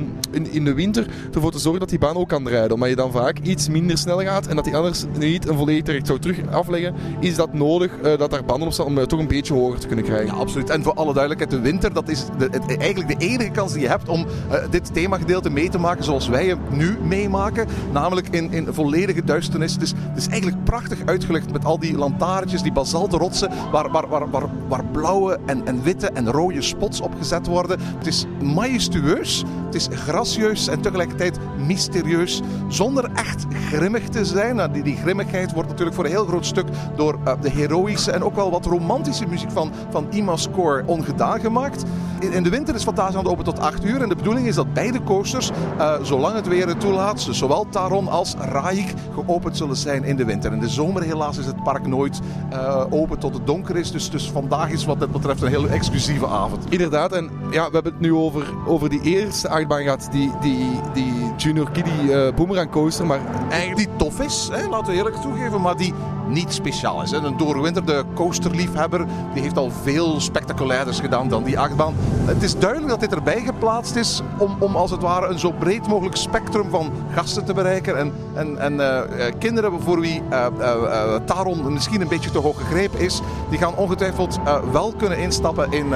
in, 0.52 0.64
de 0.66 0.74
winter 0.74 1.08
ervoor 1.34 1.52
te 1.52 1.60
zorgen 1.60 1.80
dat 1.80 1.90
die 1.90 2.00
baan 2.00 2.16
ook 2.16 2.30
kan 2.30 2.48
rijden. 2.48 2.72
Omdat 2.72 2.90
je 2.90 2.96
dan 2.96 3.12
vaak 3.12 3.40
iets 3.40 3.70
minder 3.70 3.98
snel 3.98 4.20
gaat 4.22 4.48
en 4.48 4.56
dat 4.56 4.66
die 4.66 4.76
anders 4.76 5.06
niet 5.18 5.48
een 5.48 5.58
volledig 5.58 5.84
traject 5.84 6.08
zou 6.08 6.20
terug 6.20 6.38
afleggen, 6.52 6.94
is 7.20 7.36
dat 7.36 7.54
nodig 7.54 7.92
eh, 8.04 8.18
dat 8.18 8.32
daar 8.32 8.46
banden 8.46 8.68
op 8.68 8.74
staan 8.74 8.86
om 8.86 8.98
het 8.98 9.10
toch 9.10 9.20
een 9.20 9.28
beetje 9.28 9.54
hoger 9.54 9.80
te 9.80 9.88
kunnen 9.88 10.06
krijgen. 10.06 10.28
Ja, 10.36 10.42
absoluut. 10.42 10.70
En 10.70 10.84
voor 10.84 10.94
alle 10.94 11.14
duidelijkheid, 11.14 11.52
de 11.64 11.70
winter, 11.70 11.94
dat 11.94 12.10
is 12.10 12.26
de, 12.38 12.48
het- 12.52 12.78
eigenlijk 12.78 13.20
de 13.20 13.26
enige 13.26 13.52
kans 13.52 13.72
die 13.74 13.82
je 13.82 13.88
hebt 13.88 14.10
om 14.10 14.26
eh, 14.50 14.60
dit 14.70 14.94
themagedeelte 14.94 15.50
mee 15.50 15.70
te 15.70 15.78
maken 15.78 16.04
zoals 16.04 16.28
wij 16.28 16.46
hem 16.46 16.60
nu 16.72 16.98
meemaken. 17.04 17.68
Namelijk 17.92 18.28
in, 18.30 18.52
in 18.52 18.68
volledige 18.70 19.24
duisternis. 19.24 19.78
Dus 19.78 19.94
het 19.98 20.18
is 20.18 20.28
eigenlijk 20.28 20.64
prachtig 20.64 21.00
uitgelegd 21.06 21.52
met 21.52 21.66
al 21.66 21.80
die 21.80 21.98
lantaarntjes, 21.98 22.62
die 22.62 22.72
basalten 22.72 23.20
rotsen, 23.20 23.50
waar, 23.72 23.92
waar, 23.92 24.08
waar, 24.08 24.30
waar, 24.30 24.44
waar 24.68 24.86
blauwe 24.86 25.37
en, 25.46 25.66
en 25.66 25.84
witte 25.84 26.10
en 26.10 26.32
rode 26.32 26.62
spots 26.62 27.02
op 27.02 27.14
gezet 27.18 27.48
worden. 27.48 27.80
Het 27.98 28.08
is 28.08 28.26
majestueus, 28.42 29.44
het 29.66 29.76
is 29.76 29.88
gracieus 29.92 30.68
en 30.68 30.82
tegelijkertijd 30.82 31.40
mysterieus, 31.66 32.42
zonder 32.68 33.10
echt 33.14 33.46
grimmig 33.70 34.10
te 34.10 34.26
zijn. 34.26 34.56
Nou, 34.56 34.82
die, 34.82 34.96
grimmigheid 34.96 35.54
wordt 35.54 35.70
natuurlijk 35.70 35.96
voor 35.96 36.06
een 36.06 36.12
heel 36.12 36.26
groot 36.26 36.46
stuk 36.46 36.68
door 36.96 37.20
eh, 37.24 37.34
de 37.42 37.50
heroïsche 37.50 38.12
en 38.12 38.24
ook 38.24 38.36
wel 38.36 38.52
wat 38.52 38.66
romantische 38.66 39.28
muziek 39.28 39.52
van, 39.52 39.72
van 39.90 40.08
Ima 40.10 40.36
Score 40.36 40.84
ongedaan 40.86 41.40
gemaakt. 41.40 41.84
In, 42.20 42.44
de 42.44 42.50
winter 42.50 42.76
is 42.76 42.84
Fantasieland 42.84 43.28
open 43.28 43.44
tot 43.44 43.60
8 43.60 43.86
uur 43.86 44.02
en 44.02 44.10
de 44.10 44.16
bedoeling 44.16 44.48
is 44.48 44.56
dat 44.56 44.74
beide 44.74 45.04
coasters, 45.04 45.52
eh, 45.78 45.94
zolang 46.02 46.36
het 46.36 46.48
weer 46.48 46.68
het 46.68 46.80
toelaat, 46.80 47.28
zowel 47.32 47.68
Taron 47.70 48.08
als 48.08 48.36
Raik, 48.40 48.94
geopend 49.14 49.58
zullen 49.58 49.76
zijn 49.76 50.04
in 50.04 50.16
de 50.16 50.26
winter. 50.26 50.54
In 50.54 50.60
de 50.60 50.70
zomer 50.70 51.02
helaas 51.02 51.38
is 51.38 51.46
het 51.46 51.64
park 51.64 51.88
nooit 51.88 52.20
eh, 52.50 52.86
open 52.90 53.20
tot 53.20 53.34
het 53.34 53.48
donker 53.48 53.76
is, 53.76 53.92
dus, 53.92 54.10
dus 54.10 54.32
vandaag 54.32 54.70
is 54.70 54.86
wat 54.86 55.00
dat 55.00 55.12
betreft 55.28 55.54
een 55.54 55.62
heel 55.62 55.70
exclusieve 55.70 56.28
avond. 56.28 56.66
Inderdaad, 56.70 57.12
en 57.12 57.30
ja, 57.52 57.68
we 57.68 57.74
hebben 57.74 57.92
het 57.92 58.00
nu 58.00 58.14
over, 58.14 58.48
over 58.66 58.90
die 58.90 59.02
eerste 59.02 59.50
achtbaan 59.50 59.82
gehad, 59.84 60.08
die, 60.12 60.32
die, 60.42 60.80
die 60.94 61.27
Junior 61.38 61.72
Kiddie 61.72 62.14
eh, 62.14 62.34
Boomerang 62.34 62.72
Coaster, 62.72 63.06
maar 63.06 63.20
Eigenlijk 63.50 63.90
die 63.90 63.98
tof 63.98 64.20
is, 64.20 64.50
hè, 64.52 64.68
laten 64.68 64.92
we 64.92 64.98
eerlijk 64.98 65.16
toegeven, 65.16 65.62
maar 65.62 65.78
die 65.78 65.94
niet 66.28 66.54
speciaal 66.54 67.02
is. 67.02 67.12
Een 67.12 67.38
doorwinterde 67.38 68.04
coasterliefhebber 68.14 69.06
die 69.34 69.42
heeft 69.42 69.58
al 69.58 69.72
veel 69.84 70.20
spectaculairders 70.20 71.00
gedaan 71.00 71.30
dan 71.30 71.44
die 71.44 71.60
achtbaan. 71.60 71.94
Het 72.26 72.44
is 72.44 72.58
duidelijk 72.58 72.90
dat 72.90 73.00
dit 73.00 73.14
erbij 73.14 73.42
geplaatst 73.42 73.96
is 73.96 74.22
om, 74.38 74.56
om 74.60 74.76
als 74.76 74.92
het 74.92 75.02
ware 75.02 75.28
een 75.28 75.40
zo 75.40 75.52
breed 75.52 75.88
mogelijk 75.88 76.16
spectrum 76.16 76.70
van 76.70 76.92
gasten 77.12 77.46
te 77.46 77.54
bereiken. 77.54 77.98
En, 77.98 78.14
en, 78.34 78.58
en 78.58 78.80
eh, 78.80 79.28
eh, 79.28 79.34
kinderen 79.40 79.82
voor 79.82 80.00
wie 80.00 80.22
eh, 80.30 80.46
eh, 80.46 81.16
Taron 81.26 81.74
misschien 81.74 82.02
een 82.02 82.08
beetje 82.08 82.32
te 82.32 82.40
hoog 82.40 82.58
gegrepen 82.58 83.00
is, 83.00 83.22
die 83.50 83.60
gaan 83.60 83.76
ongetwijfeld 83.76 84.40
wel 84.72 84.94
kunnen 84.98 85.18
instappen 85.18 85.72
in 85.72 85.94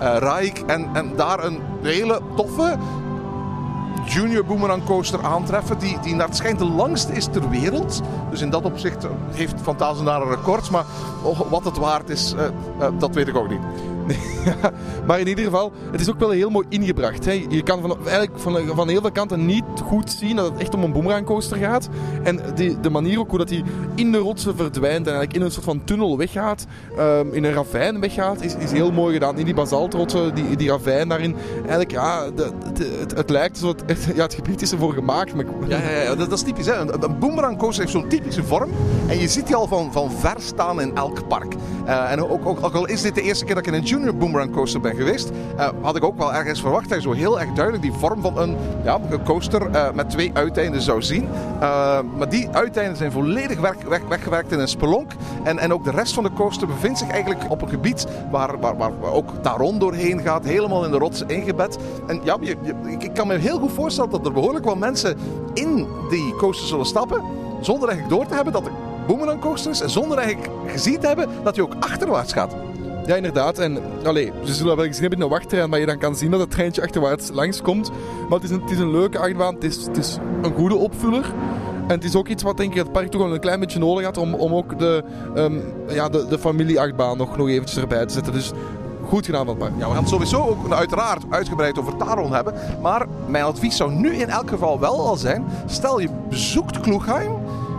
Raik 0.00 0.58
en, 0.66 0.88
en 0.92 1.12
daar 1.16 1.44
een 1.44 1.60
hele 1.82 2.20
toffe 2.36 2.78
Junior 4.04 4.44
Boomerang 4.44 4.84
Coaster 4.84 5.24
aantreffen. 5.24 5.78
Die, 5.78 5.98
die 6.00 6.14
naar 6.14 6.26
het 6.26 6.36
schijnt 6.36 6.58
de 6.58 6.64
langste 6.64 7.12
is 7.12 7.26
ter 7.26 7.50
wereld. 7.50 8.02
Dus 8.32 8.40
in 8.40 8.50
dat 8.50 8.64
opzicht 8.64 9.06
heeft 9.30 9.60
Fantasia 9.62 10.04
daar 10.04 10.22
een 10.22 10.28
record. 10.28 10.70
Maar 10.70 10.84
oh, 11.22 11.40
wat 11.50 11.64
het 11.64 11.76
waard 11.76 12.08
is, 12.08 12.34
eh, 12.36 12.44
eh, 12.46 12.92
dat 12.98 13.14
weet 13.14 13.28
ik 13.28 13.36
ook 13.36 13.48
niet. 13.48 13.60
Maar 15.06 15.20
in 15.20 15.28
ieder 15.28 15.44
geval, 15.44 15.72
het 15.90 16.00
is 16.00 16.10
ook 16.10 16.18
wel 16.18 16.30
heel 16.30 16.50
mooi 16.50 16.66
ingebracht. 16.68 17.24
Hè. 17.24 17.44
Je 17.48 17.62
kan 17.62 17.80
van, 17.80 17.96
eigenlijk 18.06 18.38
van, 18.38 18.60
van 18.74 18.88
heel 18.88 19.00
veel 19.00 19.12
kanten 19.12 19.46
niet 19.46 19.64
goed 19.84 20.10
zien 20.10 20.36
dat 20.36 20.50
het 20.50 20.60
echt 20.60 20.74
om 20.74 20.82
een 20.82 20.92
boomerangcoaster 20.92 21.56
gaat. 21.56 21.88
En 22.22 22.40
die, 22.54 22.80
de 22.80 22.90
manier 22.90 23.18
ook 23.18 23.28
hoe 23.28 23.38
dat 23.38 23.50
hij 23.50 23.62
in 23.94 24.12
de 24.12 24.18
rotsen 24.18 24.56
verdwijnt 24.56 25.06
en 25.06 25.12
eigenlijk 25.12 25.34
in 25.34 25.42
een 25.42 25.50
soort 25.50 25.64
van 25.64 25.84
tunnel 25.84 26.18
weggaat, 26.18 26.66
ehm, 26.96 27.26
in 27.32 27.44
een 27.44 27.52
ravijn 27.52 28.00
weggaat, 28.00 28.42
is, 28.42 28.54
is 28.54 28.72
heel 28.72 28.92
mooi 28.92 29.12
gedaan. 29.12 29.38
In 29.38 29.44
die 29.44 29.54
basaltrotsen, 29.54 30.34
die, 30.34 30.56
die 30.56 30.68
ravijn 30.68 31.08
daarin. 31.08 31.36
Eigenlijk, 31.56 31.90
ja, 31.90 32.30
de, 32.30 32.50
het, 32.98 33.16
het 33.16 33.30
lijkt 33.30 33.62
alsof 33.62 33.74
het, 33.86 34.08
ja, 34.16 34.22
het 34.22 34.34
gebied 34.34 34.62
is 34.62 34.72
ervoor 34.72 34.92
gemaakt. 34.92 35.34
Maar, 35.34 35.44
Ja, 35.68 35.78
ja, 35.78 36.00
ja 36.00 36.14
dat, 36.14 36.32
is 36.32 36.42
typisch. 36.42 36.66
Een, 36.66 37.02
een 37.02 37.56
coaster 37.56 37.80
heeft 37.80 37.92
zo'n 37.92 38.08
vorm. 38.30 38.70
En 39.08 39.18
je 39.18 39.28
ziet 39.28 39.46
die 39.46 39.56
al 39.56 39.66
van, 39.66 39.92
van 39.92 40.10
ver 40.10 40.36
staan 40.38 40.80
in 40.80 40.96
elk 40.96 41.28
park. 41.28 41.54
Eh, 41.84 42.12
en 42.12 42.24
ook, 42.28 42.46
ook, 42.46 42.74
al 42.74 42.86
is 42.86 43.02
dit 43.02 43.14
de 43.14 43.22
eerste 43.22 43.44
keer 43.44 43.54
dat 43.54 43.66
ik 43.66 43.72
in 43.72 43.78
een 43.78 43.86
junior 43.86 44.14
boomerang 44.16 44.52
coaster 44.52 44.80
ben 44.80 44.96
geweest, 44.96 45.30
eh, 45.56 45.68
had 45.80 45.96
ik 45.96 46.04
ook 46.04 46.18
wel 46.18 46.34
ergens 46.34 46.60
verwacht 46.60 46.88
dat 46.88 47.02
je 47.02 47.08
zo 47.08 47.12
heel 47.12 47.40
erg 47.40 47.52
duidelijk 47.52 47.84
die 47.84 47.92
vorm 47.92 48.20
van 48.20 48.38
een, 48.38 48.56
ja, 48.84 49.00
een 49.10 49.24
coaster 49.24 49.70
eh, 49.70 49.92
met 49.92 50.10
twee 50.10 50.30
uiteinden 50.34 50.80
zou 50.80 51.02
zien. 51.02 51.28
Maar 52.16 52.28
die 52.28 52.48
uiteinden 52.52 52.96
zijn 52.96 53.12
volledig 53.12 53.60
weg, 53.60 53.74
weg- 53.88 54.08
weggewerkt 54.08 54.52
in 54.52 54.58
een 54.58 54.68
spelonk. 54.68 55.12
En, 55.42 55.58
en 55.58 55.72
ook 55.72 55.84
de 55.84 55.90
rest 55.90 56.14
van 56.14 56.22
de 56.22 56.32
coaster 56.32 56.66
bevindt 56.66 56.98
zich 56.98 57.08
eigenlijk 57.08 57.40
op 57.48 57.62
een 57.62 57.68
gebied 57.68 58.06
waar, 58.30 58.60
waar, 58.60 58.76
waar 58.76 59.12
ook 59.12 59.30
Taron 59.42 59.78
doorheen 59.78 60.20
gaat, 60.20 60.44
helemaal 60.44 60.84
in 60.84 60.90
de 60.90 60.98
rotsen 60.98 61.28
ingebed. 61.28 61.78
En 62.06 62.20
ja, 62.24 62.36
je, 62.40 62.56
ik 62.98 63.14
kan 63.14 63.26
me 63.26 63.36
heel 63.38 63.58
goed 63.58 63.72
voorstellen 63.72 64.10
dat 64.10 64.26
er 64.26 64.32
behoorlijk 64.32 64.64
wel 64.64 64.76
mensen 64.76 65.18
in 65.54 65.86
die 66.10 66.34
coaster 66.36 66.66
zullen 66.66 66.86
stappen, 66.86 67.22
zonder 67.64 67.88
eigenlijk 67.88 68.18
door 68.18 68.28
te 68.28 68.34
hebben 68.34 68.52
dat 68.52 68.70
boomerang 69.06 69.40
coaster 69.40 69.70
is 69.70 69.80
en 69.80 69.90
zonder 69.90 70.18
eigenlijk 70.18 70.50
gezien 70.66 71.00
te 71.00 71.06
hebben 71.06 71.28
dat 71.42 71.56
hij 71.56 71.64
ook 71.64 71.74
achterwaarts 71.80 72.32
gaat. 72.32 72.54
Ja, 73.06 73.14
inderdaad. 73.14 73.58
En 73.58 73.78
allee, 74.04 74.32
ze 74.44 74.54
zullen 74.54 74.76
wel 74.76 74.86
gezien 74.86 75.00
hebben 75.02 75.20
in 75.22 75.28
wachttrein, 75.28 75.70
maar 75.70 75.78
je 75.78 75.86
dan 75.86 75.98
kan 75.98 76.16
zien 76.16 76.30
dat 76.30 76.40
het 76.40 76.50
treintje 76.50 76.82
achterwaarts 76.82 77.30
langskomt. 77.32 77.90
Maar 78.28 78.38
het 78.38 78.42
is 78.42 78.50
een, 78.50 78.60
het 78.60 78.70
is 78.70 78.78
een 78.78 78.90
leuke 78.90 79.18
achtbaan. 79.18 79.54
Het 79.54 79.64
is, 79.64 79.84
het 79.86 79.96
is 79.96 80.18
een 80.42 80.54
goede 80.54 80.76
opvuller. 80.76 81.32
En 81.86 81.94
het 81.94 82.04
is 82.04 82.16
ook 82.16 82.28
iets 82.28 82.42
wat 82.42 82.56
denk 82.56 82.70
ik 82.70 82.78
het 82.78 82.92
park 82.92 83.10
toch 83.10 83.22
wel 83.22 83.34
een 83.34 83.40
klein 83.40 83.60
beetje 83.60 83.78
nodig 83.78 84.04
had 84.04 84.16
om, 84.16 84.34
om 84.34 84.54
ook 84.54 84.78
de, 84.78 85.04
ehm 85.34 85.58
ja, 85.88 86.08
de, 86.08 86.26
de 86.26 86.38
familieachtbaan 86.38 87.16
nog, 87.16 87.36
nog 87.36 87.48
eventjes 87.48 87.78
erbij 87.78 88.06
te 88.06 88.12
zetten. 88.12 88.32
Dus 88.32 88.52
goed 89.08 89.26
gedaan 89.26 89.44
van 89.44 89.54
het 89.54 89.58
park. 89.58 89.72
Ja, 89.78 89.86
we 89.86 89.92
gaan 89.92 90.02
het 90.02 90.08
sowieso 90.08 90.48
ook 90.48 90.72
uiteraard 90.72 91.24
uitgebreid 91.30 91.78
over 91.78 91.96
Taron 91.96 92.32
hebben. 92.32 92.54
Maar 92.82 93.06
mijn 93.26 93.44
advies 93.44 93.76
zou 93.76 93.92
nu 93.92 94.14
in 94.14 94.28
elk 94.28 94.48
geval 94.48 94.80
wel 94.80 95.06
al 95.06 95.16
zijn: 95.16 95.44
stel 95.66 96.00
je 96.00 96.08
bezoekt 96.28 96.80
Kloegheim, 96.80 97.32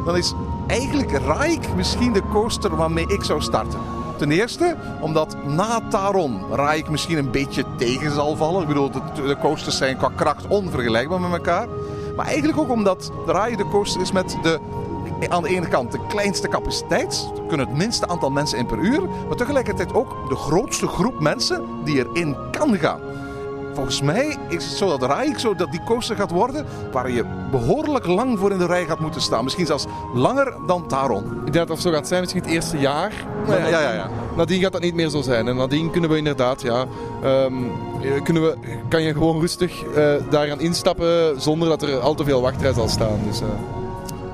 dan 0.05 0.17
is 0.17 0.33
eigenlijk 0.67 1.11
Raik 1.11 1.75
misschien 1.75 2.13
de 2.13 2.21
coaster 2.31 2.75
waarmee 2.75 3.07
ik 3.07 3.23
zou 3.23 3.41
starten. 3.41 3.79
Ten 4.17 4.31
eerste, 4.31 4.75
omdat 5.01 5.37
na 5.45 5.79
Taron 5.89 6.41
Raik 6.51 6.89
misschien 6.89 7.17
een 7.17 7.31
beetje 7.31 7.65
tegen 7.77 8.11
zal 8.11 8.35
vallen. 8.35 8.61
Ik 8.61 8.67
bedoel, 8.67 8.91
de, 8.91 9.37
coasters 9.41 9.77
zijn 9.77 9.97
qua 9.97 10.11
kracht 10.15 10.47
onvergelijkbaar 10.47 11.21
met 11.21 11.31
elkaar. 11.31 11.67
Maar 12.15 12.25
eigenlijk 12.25 12.57
ook 12.57 12.69
omdat 12.69 13.11
Raik 13.25 13.57
de 13.57 13.67
coaster 13.67 14.01
is 14.01 14.11
met 14.11 14.37
de 14.41 14.59
aan 15.29 15.43
de 15.43 15.49
ene 15.49 15.67
kant 15.67 15.91
de 15.91 16.07
kleinste 16.07 16.47
capaciteit, 16.47 17.31
er 17.35 17.43
kunnen 17.47 17.67
het 17.67 17.77
minste 17.77 18.07
aantal 18.07 18.29
mensen 18.29 18.57
in 18.57 18.65
per 18.65 18.77
uur, 18.77 19.01
maar 19.27 19.37
tegelijkertijd 19.37 19.93
ook 19.93 20.29
de 20.29 20.35
grootste 20.35 20.87
groep 20.87 21.19
mensen 21.19 21.65
die 21.83 21.97
erin 21.97 22.35
kan 22.51 22.77
gaan. 22.77 22.99
Volgens 23.73 24.01
mij 24.01 24.37
is 24.49 24.65
het 24.65 24.77
zo 24.77 24.97
dat 24.97 25.09
Raik 25.09 25.39
zo 25.39 25.55
dat 25.55 25.71
die 25.71 25.83
coaster 25.83 26.15
gaat 26.15 26.31
worden 26.31 26.65
waar 26.91 27.11
je 27.11 27.25
behoorlijk 27.51 28.05
lang 28.05 28.39
voor 28.39 28.51
in 28.51 28.57
de 28.57 28.65
rij 28.65 28.85
gaat 28.85 28.99
moeten 28.99 29.21
staan. 29.21 29.43
Misschien 29.43 29.65
zelfs 29.65 29.85
langer 30.13 30.53
dan 30.67 30.87
Taron. 30.87 31.23
Ik 31.23 31.53
denk 31.53 31.67
dat 31.67 31.69
het 31.69 31.81
zo 31.81 31.91
gaat 31.91 32.07
zijn, 32.07 32.21
misschien 32.21 32.41
het 32.41 32.51
eerste 32.51 32.77
jaar. 32.77 33.11
Ja, 33.47 33.57
ja, 33.57 33.81
ja, 33.81 33.93
ja. 33.93 34.09
Nadien 34.35 34.61
gaat 34.61 34.71
dat 34.71 34.81
niet 34.81 34.93
meer 34.93 35.09
zo 35.09 35.21
zijn. 35.21 35.47
En 35.47 35.55
nadien 35.55 35.91
kunnen 35.91 36.09
we 36.09 36.17
inderdaad, 36.17 36.61
ja, 36.61 36.85
ehm, 37.23 37.53
eh, 38.01 38.23
kunnen 38.23 38.43
we, 38.43 38.57
kan 38.89 39.01
je 39.01 39.13
gewoon 39.13 39.39
rustig 39.39 39.83
eh 39.83 40.13
daar 40.29 40.47
gaan 40.47 40.59
instappen 40.59 41.41
zonder 41.41 41.69
dat 41.69 41.81
er 41.81 41.99
al 41.99 42.15
te 42.15 42.23
veel 42.23 42.41
wachtrij 42.41 42.73
zal 42.73 42.87
staan. 42.87 43.19
Dus, 43.27 43.41
eh, 43.41 43.47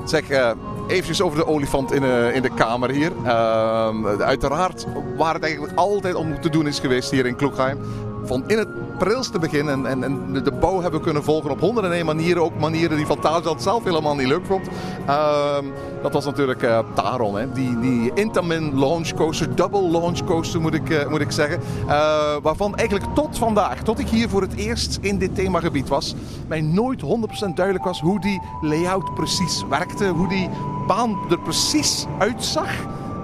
Zeg, 0.05 0.29
eh 0.29 0.51
eventjes 0.89 1.21
over 1.21 1.37
de 1.37 1.47
olifant 1.47 1.91
in, 1.91 2.03
eh, 2.03 2.35
in 2.35 2.41
de 2.41 2.53
kamer 2.53 2.89
hier. 2.89 3.11
Ehm, 3.25 4.05
uiteraard 4.05 4.85
waar 5.17 5.33
het 5.33 5.43
eigenlijk 5.43 5.77
altijd 5.77 6.15
om 6.15 6.41
te 6.41 6.49
doen 6.49 6.67
is 6.67 6.79
geweest 6.79 7.11
hier 7.11 7.25
in 7.25 7.35
Kloekheim. 7.35 7.79
Van 8.23 8.43
in 8.47 8.57
het 8.57 8.97
prilste 8.97 9.39
begin 9.39 9.69
en, 9.69 9.85
en, 9.85 10.33
de- 10.33 10.51
bouw 10.51 10.81
hebben 10.81 11.01
kunnen 11.01 11.23
volgen 11.23 11.51
op 11.51 11.59
honderden 11.59 11.91
en 11.91 12.05
manieren. 12.05 12.43
Ook 12.43 12.59
manieren 12.59 12.97
die 12.97 13.05
Van 13.05 13.19
Tarzan 13.19 13.59
zelf 13.59 13.83
helemaal 13.83 14.15
niet 14.15 14.27
leuk 14.27 14.45
vond. 14.45 14.67
Ehm, 15.05 15.65
dat 16.01 16.13
was 16.13 16.25
natuurlijk 16.25 16.63
eh, 16.63 16.79
Taron, 16.95 17.37
hè? 17.39 17.51
Die, 17.51 17.79
die 17.79 18.11
Intamin 18.13 18.79
launch 18.79 19.13
coaster, 19.13 19.55
double 19.55 19.89
launch 19.89 20.23
coaster 20.23 20.61
moet 20.61 20.73
ik, 20.73 20.89
eh, 20.89 21.07
moet 21.09 21.21
ik 21.21 21.31
zeggen. 21.31 21.59
Eh, 21.87 22.35
waarvan 22.41 22.75
eigenlijk 22.75 23.13
tot 23.15 23.37
vandaag, 23.37 23.83
tot 23.83 23.99
ik 23.99 24.07
hier 24.09 24.29
voor 24.29 24.41
het 24.41 24.55
eerst 24.55 24.97
in 25.01 25.17
dit 25.17 25.35
themagebied 25.35 25.87
was, 25.87 26.15
mij 26.47 26.61
nooit 26.61 27.01
100% 27.01 27.55
duidelijk 27.55 27.85
was 27.85 27.99
hoe 28.01 28.19
die 28.19 28.41
layout 28.61 29.13
precies 29.15 29.63
werkte. 29.69 30.07
Hoe 30.07 30.27
die 30.27 30.49
baan 30.87 31.17
er 31.29 31.39
precies 31.39 32.05
uitzag. 32.17 32.69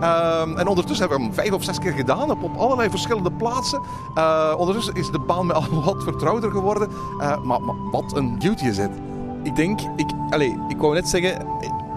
Ehm, 0.02 0.58
en 0.58 0.68
ondertussen 0.68 1.08
hebben 1.08 1.18
we 1.18 1.24
hem 1.24 1.44
vijf 1.44 1.52
of 1.52 1.64
zes 1.64 1.80
keer 1.80 1.92
gedaan 1.92 2.32
op, 2.32 2.58
allerlei 2.58 2.90
verschillende 2.90 3.32
plaatsen. 3.32 3.82
Eh, 4.16 4.54
ondertussen 4.58 4.96
is 4.96 5.10
de 5.10 5.20
baan 5.20 5.46
me 5.46 5.54
al 5.60 5.84
wat 5.84 6.04
vertrouwder 6.04 6.52
geworden. 6.52 6.90
Eh, 7.20 7.42
maar, 7.44 7.60
wat 7.92 8.16
een 8.16 8.40
beauty 8.40 8.66
is 8.66 8.78
het. 8.78 8.92
ik 9.44 9.56
denk, 9.56 9.80
ik, 9.96 10.10
allez, 10.30 10.54
ik 10.68 10.78
wou 10.78 10.94
net 10.94 11.08
zeggen, 11.08 11.48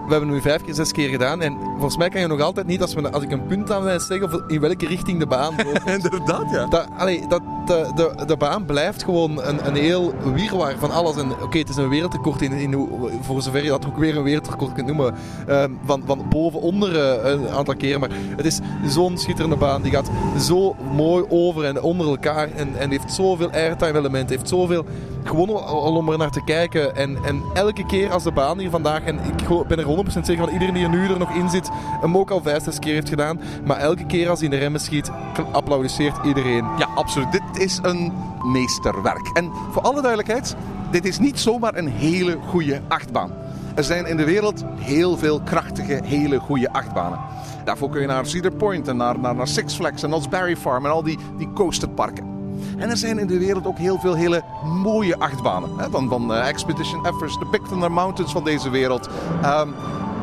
we 0.09 0.15
hebben 0.15 0.33
nu 0.33 0.41
vijf 0.41 0.61
keer, 0.61 0.73
zes 0.73 0.91
keer 0.91 1.09
gedaan. 1.09 1.41
En 1.41 1.57
volgens 1.71 1.97
mij 1.97 2.09
kan 2.09 2.21
je 2.21 2.27
nog 2.27 2.41
altijd 2.41 2.67
niet, 2.67 2.81
als, 2.81 2.93
we, 2.93 3.11
als 3.11 3.23
ik 3.23 3.31
een 3.31 3.45
punt 3.45 3.71
aan 3.71 3.83
wil 3.83 3.99
zeggen, 3.99 4.33
of 4.33 4.41
in 4.47 4.59
welke 4.59 4.87
richting 4.87 5.19
de 5.19 5.27
baan 5.27 5.55
loopt. 5.63 5.85
Inderdaad, 6.03 6.51
ja. 6.51 6.65
Dat, 6.65 6.87
allee, 6.97 7.27
dat, 7.27 7.41
de, 7.65 7.91
de, 7.95 8.25
de 8.25 8.37
baan 8.37 8.65
blijft 8.65 9.03
gewoon 9.03 9.43
een, 9.43 9.67
een 9.67 9.75
heel 9.75 10.13
wirwar 10.33 10.73
van 10.77 10.91
alles. 10.91 11.17
En 11.17 11.31
oké, 11.31 11.57
het 11.57 11.69
is 11.69 11.75
een 11.75 11.89
wereldrecord 11.89 12.41
in, 12.41 12.51
in, 12.51 12.89
voor 13.21 13.41
zover 13.41 13.63
je 13.63 13.69
dat 13.69 13.85
ook 13.85 13.97
weer 13.97 14.17
een 14.17 14.23
wereldrecord 14.23 14.73
kunt 14.73 14.87
noemen. 14.87 15.15
Ehm, 15.47 15.71
van, 15.85 16.03
van 16.05 16.25
boven 16.29 16.61
onder 16.61 16.99
eh, 16.99 17.31
een 17.31 17.49
aantal 17.49 17.75
keren. 17.75 17.99
Maar 17.99 18.11
het 18.35 18.45
is 18.45 18.59
zo'n 18.87 19.17
schitterende 19.17 19.55
baan. 19.55 19.81
Die 19.81 19.91
gaat 19.91 20.09
zo 20.39 20.75
mooi 20.93 21.25
over 21.29 21.65
en 21.65 21.81
onder 21.81 22.07
elkaar. 22.07 22.49
En, 22.55 22.77
en 22.77 22.89
heeft 22.89 23.13
zoveel 23.13 23.51
airtime 23.51 23.97
elementen. 23.97 24.35
Heeft 24.37 24.49
zoveel 24.49 24.85
gewoon 25.29 25.49
al, 25.49 25.95
om 25.95 26.09
er 26.09 26.17
naar 26.17 26.31
te 26.31 26.43
kijken. 26.43 26.95
En, 26.95 27.23
en 27.23 27.43
elke 27.53 27.85
keer 27.85 28.11
als 28.11 28.23
de 28.23 28.31
baan 28.31 28.59
hier 28.59 28.69
vandaag, 28.69 29.03
en 29.03 29.19
ik 29.19 29.67
ben 29.67 29.79
er 29.79 30.05
100% 30.05 30.07
zeker 30.07 30.43
van 30.43 30.53
iedereen 30.53 30.73
die 30.73 30.83
er 30.83 30.89
nu 30.89 31.07
er 31.07 31.19
nog 31.19 31.31
in 31.31 31.49
zit, 31.49 31.69
hem 32.01 32.17
ook 32.17 32.31
al 32.31 32.41
vijf, 32.41 32.63
zes 32.63 32.79
keer 32.79 32.93
heeft 32.93 33.09
gedaan. 33.09 33.39
Maar 33.65 33.77
elke 33.77 34.05
keer 34.05 34.29
als 34.29 34.39
hij 34.39 34.47
in 34.47 34.53
de 34.53 34.59
remmen 34.59 34.81
schiet, 34.81 35.11
applaudisseert 35.51 36.25
iedereen. 36.25 36.65
Ja, 36.77 36.87
absoluut. 36.95 37.31
Dit 37.31 37.57
is 37.57 37.79
een 37.81 38.13
meesterwerk. 38.43 39.29
En 39.33 39.51
voor 39.71 39.81
alle 39.81 40.01
duidelijkheid, 40.01 40.55
dit 40.91 41.05
is 41.05 41.19
niet 41.19 41.39
zomaar 41.39 41.75
een 41.75 41.87
hele 41.87 42.37
goede 42.47 42.81
achtbaan. 42.87 43.31
Er 43.75 43.83
zijn 43.83 44.05
in 44.05 44.17
de 44.17 44.25
wereld 44.25 44.63
heel 44.79 45.17
veel 45.17 45.41
krachtige, 45.41 45.99
hele 46.03 46.39
goede 46.39 46.73
achtbanen. 46.73 47.19
Daarvoor 47.65 47.89
kun 47.89 48.01
je 48.01 48.07
naar 48.07 48.25
Cedar 48.25 48.51
Point 48.51 48.87
en 48.87 48.97
naar, 48.97 49.19
naar, 49.19 49.35
naar 49.35 49.47
Six 49.47 49.75
Flags 49.75 50.03
en 50.03 50.09
Knott's 50.09 50.59
Farm 50.59 50.85
en 50.85 50.91
al 50.91 51.03
die, 51.03 51.17
die 51.37 51.53
coasterparken. 51.53 52.38
En 52.77 52.89
er 52.89 52.97
zijn 52.97 53.19
in 53.19 53.27
de 53.27 53.37
wereld 53.37 53.67
ook 53.67 53.77
heel 53.77 53.99
veel 53.99 54.13
hele 54.13 54.43
mooie 54.63 55.19
achtbanen. 55.19 55.69
Hè? 55.77 55.89
Van, 55.89 56.09
van 56.09 56.33
eh, 56.33 56.47
Expedition 56.47 57.05
Everest, 57.05 57.39
de 57.39 57.59
Thunder 57.69 57.91
Mountains 57.91 58.31
van 58.31 58.43
deze 58.43 58.69
wereld. 58.69 59.09
Ehm, 59.41 59.69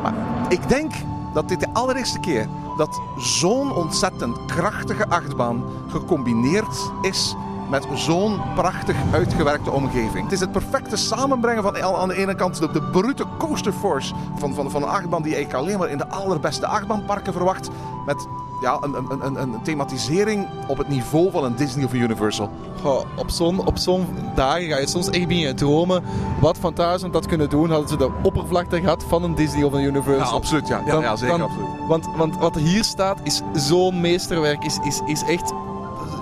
maar 0.01 0.13
ik 0.49 0.69
denk 0.69 0.91
dat 1.33 1.47
dit 1.49 1.59
de 1.59 1.73
allereerste 1.73 2.19
keer 2.19 2.47
dat 2.77 3.01
zo'n 3.17 3.75
ontzettend 3.75 4.45
krachtige 4.45 5.09
achtbaan 5.09 5.63
gecombineerd 5.87 6.91
is 7.01 7.35
met 7.69 7.87
zo'n 7.93 8.39
prachtig 8.55 8.95
uitgewerkte 9.11 9.71
omgeving. 9.71 10.23
Het 10.23 10.31
is 10.31 10.39
het 10.39 10.51
perfecte 10.51 10.95
samenbrengen 10.95 11.63
van 11.63 11.83
aan 11.83 12.07
de 12.07 12.15
ene 12.15 12.35
kant 12.35 12.57
de, 12.59 12.71
de 12.71 12.81
brute 12.81 13.23
coaster 13.37 13.73
force 13.73 14.13
van, 14.37 14.53
van, 14.53 14.71
van 14.71 14.81
een 14.83 14.89
achtbaan 14.89 15.21
die 15.21 15.31
je 15.31 15.35
eigenlijk 15.37 15.65
alleen 15.67 15.79
maar 15.79 15.89
in 15.89 15.97
de 15.97 16.07
allerbeste 16.07 16.67
achtbaanparken 16.67 17.33
verwacht. 17.33 17.69
Met 18.05 18.27
ja, 18.61 18.77
een, 18.81 18.93
een, 18.95 19.25
een, 19.25 19.41
een 19.41 19.61
thematisering 19.63 20.47
op 20.67 20.77
het 20.77 20.87
niveau 20.87 21.31
van 21.31 21.43
een 21.43 21.55
Disney 21.55 21.85
of 21.85 21.91
een 21.93 21.99
Universal. 21.99 22.49
Goh, 22.81 23.01
op 23.15 23.29
zo'n 23.29 23.65
op 23.65 23.77
zo'n 23.77 24.05
dagen 24.35 24.67
ga 24.67 24.77
je 24.77 24.87
soms 24.87 25.09
echt 25.09 25.27
beginnen 25.27 25.55
dromen 25.55 26.03
wat 26.41 26.57
van 26.57 26.73
thuis 26.73 27.01
had 27.01 27.13
dat 27.13 27.25
kunnen 27.25 27.49
doen. 27.49 27.69
Hadden 27.69 27.89
ze 27.89 27.97
de 27.97 28.09
oppervlakte 28.23 28.79
gehad 28.79 29.03
van 29.07 29.23
een 29.23 29.35
Disney 29.35 29.63
of 29.63 29.73
een 29.73 29.83
Universal. 29.83 30.25
Ja, 30.27 30.31
absoluut. 30.33 30.67
Ja, 30.67 30.81
ja, 30.85 30.91
Dan- 30.91 31.01
ja 31.01 31.15
zeker. 31.15 31.37
dan- 31.37 31.47
absoluut. 31.47 31.67
Want, 31.87 32.07
want 32.15 32.37
wat 32.37 32.55
hier 32.55 32.83
staat 32.83 33.19
is 33.23 33.41
zo'n 33.53 34.01
meesterwerk. 34.01 34.63
Is, 34.63 34.77
is, 34.83 35.01
is 35.05 35.23
echt 35.23 35.53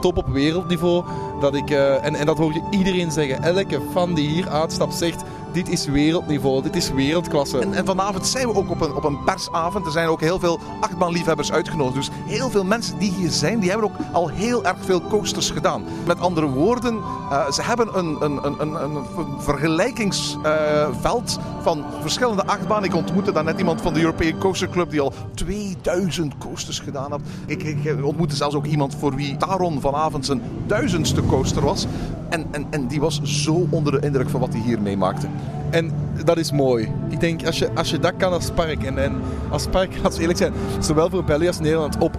top 0.05 0.17
op 0.17 0.27
wereldniveau. 0.27 1.03
Dat 1.39 1.55
ik, 1.55 1.69
eh, 1.69 2.05
en, 2.05 2.15
en 2.15 2.25
dat 2.25 2.37
hoor 2.37 2.53
je 2.53 2.67
iedereen 2.69 3.11
zeggen. 3.11 3.43
Elke 3.43 3.81
fan 3.91 4.13
die 4.13 4.29
hier 4.29 4.49
uitstapt 4.49 4.93
zegt... 4.93 5.23
Dit 5.55 5.69
is 5.69 5.85
wereldniveau, 5.85 6.61
dit 6.61 6.75
is 6.75 6.91
wereldklasse. 6.91 7.59
En, 7.59 7.73
en 7.73 7.85
vanavond 7.85 8.27
zijn 8.27 8.47
we 8.47 8.53
ook 8.53 8.69
op 8.69 8.81
een, 8.81 8.95
op 8.95 9.03
een 9.03 9.23
persavond. 9.23 9.85
Er 9.85 9.91
zijn 9.91 10.07
ook 10.07 10.21
heel 10.21 10.39
veel 10.39 10.59
achtbaanliefhebbers 10.79 11.51
uitgenodigd. 11.51 11.95
Dus 11.95 12.09
heel 12.25 12.49
veel 12.49 12.63
mensen 12.63 12.97
die 12.97 13.11
hier 13.11 13.29
zijn, 13.29 13.59
die 13.59 13.69
hebben 13.69 13.87
ook 13.87 13.95
al 14.11 14.27
heel 14.27 14.65
erg 14.65 14.77
veel 14.79 15.01
coasters 15.01 15.49
gedaan. 15.49 15.83
Met 16.05 16.19
andere 16.19 16.47
woorden, 16.47 16.99
eh, 17.29 17.51
ze 17.51 17.61
hebben 17.61 17.97
een, 17.97 18.23
een, 18.23 18.45
een, 18.45 18.61
een, 18.61 18.83
een 18.83 19.05
vergelijkingsveld 19.37 21.39
van 21.61 21.85
verschillende 22.01 22.45
achtbanen. 22.45 22.89
Ik 22.89 22.95
ontmoette 22.95 23.31
daar 23.31 23.43
net 23.43 23.59
iemand 23.59 23.81
van 23.81 23.93
de 23.93 23.99
European 23.99 24.37
Coaster 24.37 24.69
Club 24.69 24.91
die 24.91 25.01
al 25.01 25.13
2000 25.33 26.37
coasters 26.37 26.79
gedaan 26.79 27.11
had. 27.11 27.21
Ik, 27.45 27.63
ik 27.63 28.05
ontmoette 28.05 28.35
zelfs 28.35 28.55
ook 28.55 28.65
iemand 28.65 28.95
voor 28.95 29.15
wie 29.15 29.37
Taron 29.37 29.81
vanavond 29.81 30.25
zijn 30.25 30.41
duizendste 30.67 31.25
coaster 31.25 31.61
was. 31.61 31.87
En, 32.29 32.45
en, 32.51 32.65
en 32.69 32.87
die 32.87 32.99
was 32.99 33.21
zo 33.23 33.67
onder 33.69 33.91
de 33.91 34.05
indruk 34.07 34.29
van 34.29 34.39
wat 34.39 34.53
hij 34.53 34.61
hier 34.61 34.81
meemaakte. 34.81 35.27
En 35.69 35.91
dat 36.25 36.37
is 36.37 36.51
mooi. 36.51 36.91
Ik 37.09 37.19
denk, 37.19 37.45
als 37.45 37.59
je, 37.59 37.69
als 37.75 37.89
je 37.89 37.99
dat 37.99 38.13
kan 38.17 38.33
als 38.33 38.51
park, 38.51 38.83
en, 38.83 38.97
en 38.97 39.21
als 39.49 39.67
park, 39.67 39.89
laten 39.95 40.13
we 40.15 40.19
eerlijk 40.19 40.37
zijn, 40.37 40.53
zowel 40.79 41.09
voor 41.09 41.23
België 41.23 41.47
als 41.47 41.59
Nederland 41.59 41.97
op, 41.97 42.17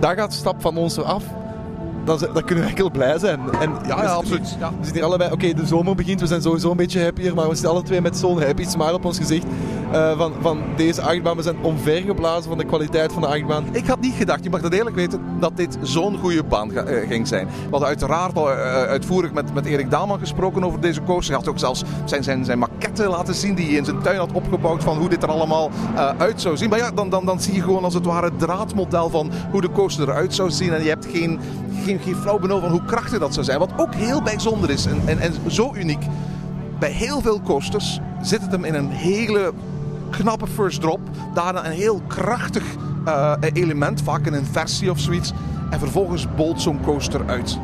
daar 0.00 0.16
gaat 0.16 0.30
de 0.30 0.36
stap 0.36 0.60
van 0.60 0.76
ons 0.76 0.98
af. 0.98 1.24
Dan, 2.04 2.18
kunnen 2.44 2.64
we 2.64 2.70
enkel 2.70 2.90
blij 2.90 3.18
zijn. 3.18 3.40
En 3.60 3.70
Ja, 3.86 4.02
ja, 4.02 4.12
absoluut. 4.12 4.56
Ja. 4.58 4.68
We 4.68 4.74
zitten 4.84 4.94
hier 4.94 5.04
allebei, 5.04 5.32
oké, 5.32 5.52
de 5.52 5.66
zomer 5.66 5.94
begint, 5.94 6.20
we 6.20 6.26
zijn 6.26 6.42
sowieso 6.42 6.70
een 6.70 6.76
beetje 6.76 7.02
happier, 7.02 7.34
maar 7.34 7.48
we 7.48 7.54
zitten 7.54 7.70
alle 7.70 7.82
twee 7.82 8.00
met 8.00 8.16
zo'n 8.16 8.42
happy 8.42 8.64
smile 8.64 8.94
op 8.94 9.04
ons 9.04 9.18
gezicht. 9.18 9.46
Eh, 9.92 10.18
van, 10.18 10.32
van 10.40 10.58
deze 10.76 11.02
achtbaan, 11.02 11.36
we 11.36 11.42
zijn 11.42 11.56
omvergeblazen 11.62 12.48
van 12.48 12.58
de 12.58 12.64
kwaliteit 12.64 13.12
van 13.12 13.22
de 13.22 13.28
achtbaan. 13.28 13.64
Ik 13.72 13.86
had 13.86 14.00
niet 14.00 14.14
gedacht, 14.14 14.44
je 14.44 14.50
mag 14.50 14.60
dat 14.60 14.72
eerlijk 14.72 14.96
weten, 14.96 15.20
dat 15.40 15.56
dit 15.56 15.78
zo'n 15.82 16.18
goede 16.18 16.44
baan 16.44 16.72
eh, 16.72 17.08
ging 17.08 17.28
zijn. 17.28 17.46
We 17.46 17.70
hadden 17.70 17.88
uiteraard 17.88 18.36
al 18.36 18.50
eh, 18.50 18.56
uitvoerig 18.72 19.32
met, 19.32 19.54
met 19.54 19.66
Erik 19.66 19.90
Daalman 19.90 20.18
gesproken 20.18 20.64
over 20.64 20.80
deze 20.80 21.02
coaster. 21.02 21.34
Hij 21.34 21.44
had 21.44 21.48
ook 21.48 21.58
zelfs 21.58 21.82
zijn, 22.04 22.22
zijn, 22.22 22.44
zijn 22.44 22.58
maquette 22.58 23.08
laten 23.08 23.34
zien 23.34 23.54
die 23.54 23.66
hij 23.66 23.74
in 23.74 23.84
zijn 23.84 24.02
tuin 24.02 24.18
had 24.18 24.32
opgebouwd 24.32 24.82
van 24.82 24.96
hoe 24.96 25.08
dit 25.08 25.22
er 25.22 25.28
allemaal 25.28 25.70
uit 26.18 26.40
zou 26.40 26.56
zien. 26.56 26.68
Maar 26.68 26.78
ja, 26.78 26.90
dan, 26.90 27.10
dan, 27.10 27.24
dan 27.24 27.40
zie 27.40 27.54
je 27.54 27.62
gewoon 27.62 27.84
als 27.84 27.94
het 27.94 28.04
ware 28.04 28.26
het 28.26 28.38
draadmodel 28.38 29.10
van 29.10 29.30
hoe 29.50 29.60
de 29.60 29.70
coaster 29.70 30.08
eruit 30.08 30.34
zou 30.34 30.50
zien. 30.50 30.72
En 30.72 30.82
je 30.82 30.88
hebt 30.88 31.06
geen, 31.06 31.40
geen, 31.84 31.98
geen 31.98 32.16
flauw 32.16 32.38
benul 32.38 32.60
van 32.60 32.70
hoe 32.70 32.84
krachtig 32.84 33.18
dat 33.18 33.32
zou 33.32 33.44
zijn. 33.44 33.58
Wat 33.58 33.72
ook 33.76 33.94
heel 33.94 34.22
bijzonder 34.22 34.70
is 34.70 34.86
en, 34.86 35.02
en, 35.04 35.18
en 35.18 35.32
zo 35.46 35.74
uniek. 35.74 36.04
Bij 36.78 36.90
heel 36.90 37.20
veel 37.20 37.40
coasters 37.40 38.00
zit 38.22 38.42
het 38.42 38.50
hem 38.50 38.64
in 38.64 38.74
een 38.74 38.90
hele 38.90 39.52
knappe 40.12 40.46
first 40.46 40.80
drop. 40.80 41.00
Daarna 41.34 41.66
een 41.66 41.72
heel 41.72 42.02
krachtig 42.06 42.64
eh, 43.04 43.32
element, 43.52 44.02
vaak 44.02 44.26
een 44.26 44.34
inversie 44.34 44.90
of 44.90 44.98
zoiets. 44.98 45.32
En 45.70 45.78
vervolgens 45.78 46.34
bolt 46.34 46.60
zo'n 46.60 46.80
coaster 46.80 47.20
uit. 47.26 47.58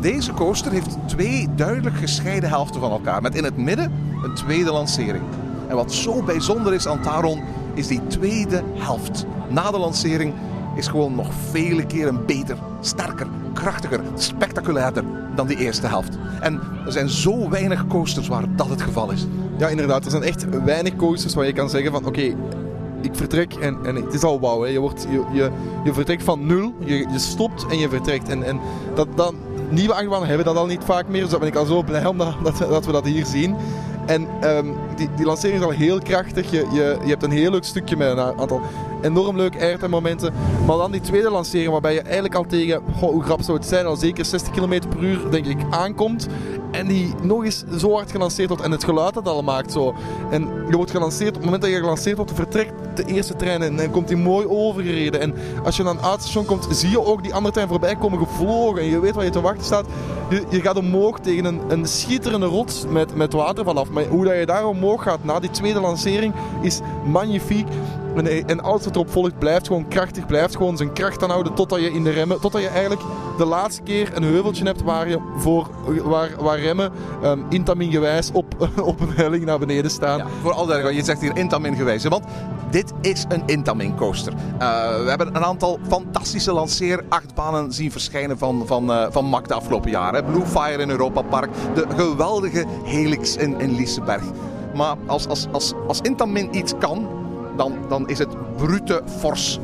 Deze 0.00 0.32
coaster 0.32 0.72
heeft 0.72 0.96
twee 1.06 1.48
duidelijk 1.54 1.96
gescheiden 1.96 2.48
helften 2.48 2.80
van 2.80 2.90
elkaar. 2.90 3.22
Met 3.22 3.34
in 3.34 3.44
het 3.44 3.56
midden 3.56 3.92
een 4.22 4.34
tweede 4.34 4.72
lancering. 4.72 5.24
En 5.68 5.76
wat 5.76 5.92
zo 5.92 6.22
bijzonder 6.22 6.74
is 6.74 6.86
aan 6.86 7.02
Taron, 7.02 7.42
is 7.74 7.86
die 7.86 8.06
tweede 8.06 8.62
helft. 8.74 9.26
Na 9.48 9.70
de 9.70 9.78
lancering 9.78 10.34
is 10.76 10.86
gewoon 10.86 11.14
nog 11.14 11.28
vele 11.50 11.86
keren 11.86 12.26
beter, 12.26 12.56
sterker, 12.80 13.26
krachtiger, 13.52 14.00
spectaculairder 14.14 15.04
dan 15.34 15.46
die 15.46 15.56
eerste 15.56 15.86
helft. 15.86 16.18
En 16.40 16.60
er 16.86 16.92
zijn 16.92 17.08
zo 17.08 17.48
weinig 17.48 17.86
coasters 17.86 18.28
waar 18.28 18.44
dat 18.56 18.68
het 18.68 18.82
geval 18.82 19.10
is. 19.10 19.26
Ja, 19.58 19.68
inderdaad. 19.68 20.04
Er 20.04 20.10
zijn 20.10 20.22
echt 20.22 20.64
weinig 20.64 20.96
coasters 20.96 21.34
waar 21.34 21.46
je 21.46 21.52
kan 21.52 21.70
zeggen 21.70 21.92
van 21.92 22.06
oké, 22.06 22.34
ik 23.00 23.14
vertrek 23.14 23.54
en, 23.54 23.78
en 23.84 23.94
het 23.94 24.14
is 24.14 24.22
al 24.22 24.40
wauw. 24.40 24.66
Je, 24.66 24.78
wordt, 24.78 25.06
je, 25.10 25.22
je, 25.32 25.50
je 25.84 25.92
vertrekt 25.92 26.22
van 26.22 26.46
nul, 26.46 26.74
je, 26.78 26.96
je 26.96 27.18
stopt 27.18 27.66
en 27.66 27.78
je 27.78 27.88
vertrekt. 27.88 28.28
En, 28.28 28.42
en 28.42 28.60
dat, 28.94 29.08
dan, 29.14 29.34
nieuwe 29.68 29.94
achtbanen 29.94 30.28
hebben 30.28 30.46
dat 30.46 30.56
al 30.56 30.66
niet 30.66 30.84
vaak 30.84 31.08
meer. 31.08 31.20
Dus 31.20 31.30
daar 31.30 31.38
ben 31.38 31.48
ik 31.48 31.56
al 31.56 31.64
zo 31.64 31.82
blij 31.82 32.06
om 32.06 32.18
dat, 32.18 32.34
dat, 32.42 32.58
dat 32.58 32.86
we 32.86 32.92
dat 32.92 33.04
hier 33.04 33.26
zien. 33.26 33.56
En 34.06 34.26
ehm, 34.40 34.66
die, 34.96 35.08
die 35.16 35.26
lancering 35.26 35.58
is 35.58 35.64
al 35.64 35.70
heel 35.70 35.98
krachtig. 35.98 36.50
Je, 36.50 36.66
je, 36.72 36.96
je 37.02 37.10
hebt 37.10 37.22
een 37.22 37.30
heel 37.30 37.50
leuk 37.50 37.64
stukje 37.64 37.96
met 37.96 38.08
een 38.08 38.18
aantal 38.18 38.60
enorm 39.04 39.36
leuke 39.36 39.58
airtime-momenten. 39.58 40.32
Maar 40.66 40.76
dan 40.76 40.90
die 40.90 41.00
tweede 41.00 41.30
lancering, 41.30 41.70
waarbij 41.70 41.94
je 41.94 42.02
eigenlijk 42.02 42.34
al 42.34 42.44
tegen, 42.44 42.82
hoe 43.00 43.22
grappig 43.22 43.44
zou 43.44 43.58
het 43.58 43.66
zijn, 43.66 43.86
al 43.86 43.96
zeker 43.96 44.24
60 44.24 44.52
km 44.52 44.80
per 44.88 45.02
uur, 45.02 45.30
denk 45.30 45.46
ik, 45.46 45.58
aankomt. 45.70 46.28
En 46.70 46.86
die 46.86 47.14
nog 47.22 47.44
eens 47.44 47.64
zo 47.78 47.92
hard 47.92 48.10
gelanceerd 48.10 48.48
wordt 48.48 48.64
en 48.64 48.70
het 48.70 48.84
geluid 48.84 49.14
dat 49.14 49.28
al 49.28 49.42
maakt 49.42 49.72
zo. 49.72 49.94
En 50.30 50.48
je 50.68 50.76
wordt 50.76 50.90
gelanceerd, 50.90 51.28
op 51.28 51.34
het 51.34 51.44
moment 51.44 51.62
dat 51.62 51.70
je 51.70 51.78
gelanceerd 51.78 52.16
wordt, 52.16 52.32
vertrekt 52.34 52.72
de 52.96 53.04
eerste 53.04 53.36
trein 53.36 53.62
en 53.62 53.76
dan 53.76 53.90
komt 53.90 54.08
die 54.08 54.16
mooi 54.16 54.46
overgereden. 54.46 55.20
En 55.20 55.34
als 55.64 55.76
je 55.76 55.82
dan 55.82 55.98
aan 56.00 56.12
het 56.12 56.20
station 56.20 56.44
komt, 56.44 56.66
zie 56.70 56.90
je 56.90 57.04
ook 57.04 57.22
die 57.22 57.34
andere 57.34 57.54
trein 57.54 57.68
voorbij 57.68 57.96
komen 57.96 58.18
gevlogen. 58.18 58.80
En 58.80 58.88
je 58.88 59.00
weet 59.00 59.14
waar 59.14 59.24
je 59.24 59.30
te 59.30 59.40
wachten 59.40 59.64
staat. 59.64 59.86
Je, 60.30 60.42
je 60.48 60.60
gaat 60.60 60.76
omhoog 60.76 61.20
tegen 61.20 61.44
een, 61.44 61.60
een 61.68 61.86
schitterende 61.86 62.46
rots 62.46 62.84
met, 62.88 63.14
met 63.14 63.32
water 63.32 63.64
vanaf. 63.64 63.90
Maar 63.90 64.04
hoe 64.04 64.24
dat 64.24 64.36
je 64.36 64.46
daar 64.46 64.66
omhoog 64.66 65.02
gaat 65.02 65.24
na 65.24 65.40
die 65.40 65.50
tweede 65.50 65.80
lancering 65.80 66.34
is 66.60 66.80
magnifiek. 67.04 67.66
En, 68.16 68.60
alles 68.60 68.84
wat 68.84 68.94
erop 68.94 69.10
volgt 69.10 69.38
blijft 69.38 69.66
gewoon 69.66 69.88
krachtig, 69.88 70.26
blijft 70.26 70.56
gewoon 70.56 70.76
zijn 70.76 70.92
kracht 70.92 71.22
aanhouden 71.22 71.54
totdat 71.54 71.80
je 71.80 71.92
in 71.92 72.04
de 72.04 72.10
remmen, 72.10 72.40
totdat 72.40 72.62
je 72.62 72.68
eigenlijk 72.68 73.02
de 73.38 73.44
laatste 73.44 73.82
keer 73.82 74.10
een 74.14 74.22
heuveltje 74.22 74.64
hebt 74.64 74.82
waar, 74.82 75.08
je 75.08 75.18
voor, 75.36 75.68
waar, 76.04 76.30
waar 76.38 76.58
remmen 76.58 76.92
um, 77.24 77.46
intamin 77.48 77.90
gewijs 77.90 78.30
op, 78.32 78.68
op 78.82 79.00
een 79.00 79.12
helling 79.12 79.44
naar 79.44 79.58
beneden 79.58 79.90
staan. 79.90 80.18
Ja, 80.18 80.26
voor 80.42 80.52
al 80.52 80.66
duidelijk, 80.66 80.96
je 80.96 81.04
zegt 81.04 81.20
hier 81.20 81.36
Intamin 81.36 81.76
gewijs. 81.76 82.04
Want 82.04 82.24
dit 82.70 82.92
is 83.00 83.24
een 83.28 83.42
Intamin 83.46 83.96
coaster. 83.96 84.32
Uh, 84.32 84.38
we 85.02 85.08
hebben 85.08 85.26
een 85.26 85.44
aantal 85.44 85.78
fantastische 85.88 86.52
lanceerachtbanen 86.52 87.72
zien 87.72 87.92
verschijnen 87.92 88.38
van, 88.38 88.62
van, 88.66 88.90
uh, 88.90 89.06
van 89.10 89.24
MAC 89.24 89.48
de 89.48 89.54
afgelopen 89.54 89.90
jaren. 89.90 90.24
Blue 90.24 90.46
Fire 90.46 90.82
in 90.82 90.90
Europa 90.90 91.22
Park, 91.22 91.50
de 91.74 91.86
geweldige 91.96 92.64
Helix 92.84 93.36
in, 93.36 93.60
in 93.60 93.74
Liseberg. 93.74 94.22
Maar 94.74 94.96
als, 95.06 95.28
als, 95.28 95.46
als, 95.52 95.72
als 95.86 96.00
Intamin 96.00 96.56
iets 96.56 96.72
kan, 96.78 97.08
dan, 97.56 97.72
dan 97.88 98.08
is 98.08 98.18
het 98.18 98.56
brute 98.56 99.02
fors 99.18 99.60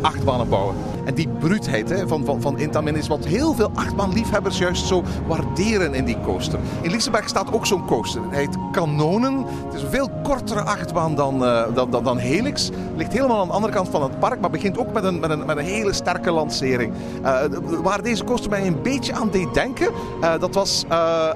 achtbanen 0.00 0.48
bouwen. 0.48 0.76
En 1.04 1.14
die 1.14 1.28
bruutheid 1.28 2.04
van, 2.06 2.24
van, 2.24 2.40
van 2.40 2.58
Intamin 2.58 2.96
is 2.96 3.08
wat 3.08 3.24
heel 3.24 3.54
veel 3.54 3.70
achtbaanliefhebbers 3.74 4.58
juist 4.58 4.86
zo 4.86 5.02
waarderen 5.26 5.94
in 5.94 6.04
die 6.04 6.20
coaster. 6.20 6.58
In 6.80 6.90
Liseberg 6.90 7.28
staat 7.28 7.52
ook 7.52 7.66
zo'n 7.66 7.86
coaster. 7.86 8.20
Hij 8.30 8.38
heet 8.40 8.56
Kanonen. 8.72 9.44
Het 9.64 9.74
is 9.74 9.82
een 9.82 9.90
veel 9.90 10.10
kortere 10.22 10.60
achtbaan 10.60 11.14
dan, 11.14 11.42
uh, 11.42 11.62
dan, 11.74 11.90
dan, 11.90 12.04
dan 12.04 12.18
Helix. 12.18 12.70
Ligt 12.96 13.12
helemaal 13.12 13.40
aan 13.40 13.46
de 13.46 13.52
andere 13.52 13.72
kant 13.72 13.88
van 13.88 14.02
het 14.02 14.18
park, 14.18 14.40
maar 14.40 14.50
begint 14.50 14.78
ook 14.78 14.92
met 14.92 15.04
een, 15.04 15.20
met 15.20 15.30
een, 15.30 15.46
met 15.46 15.56
een 15.56 15.64
hele 15.64 15.92
sterke 15.92 16.30
lancering. 16.30 16.92
Uh, 17.22 17.40
waar 17.82 18.02
deze 18.02 18.24
coaster 18.24 18.50
mij 18.50 18.66
een 18.66 18.82
beetje 18.82 19.12
aan 19.12 19.30
deed 19.30 19.54
denken, 19.54 19.88
uh, 20.20 20.32
dat 20.40 20.54
was 20.54 20.84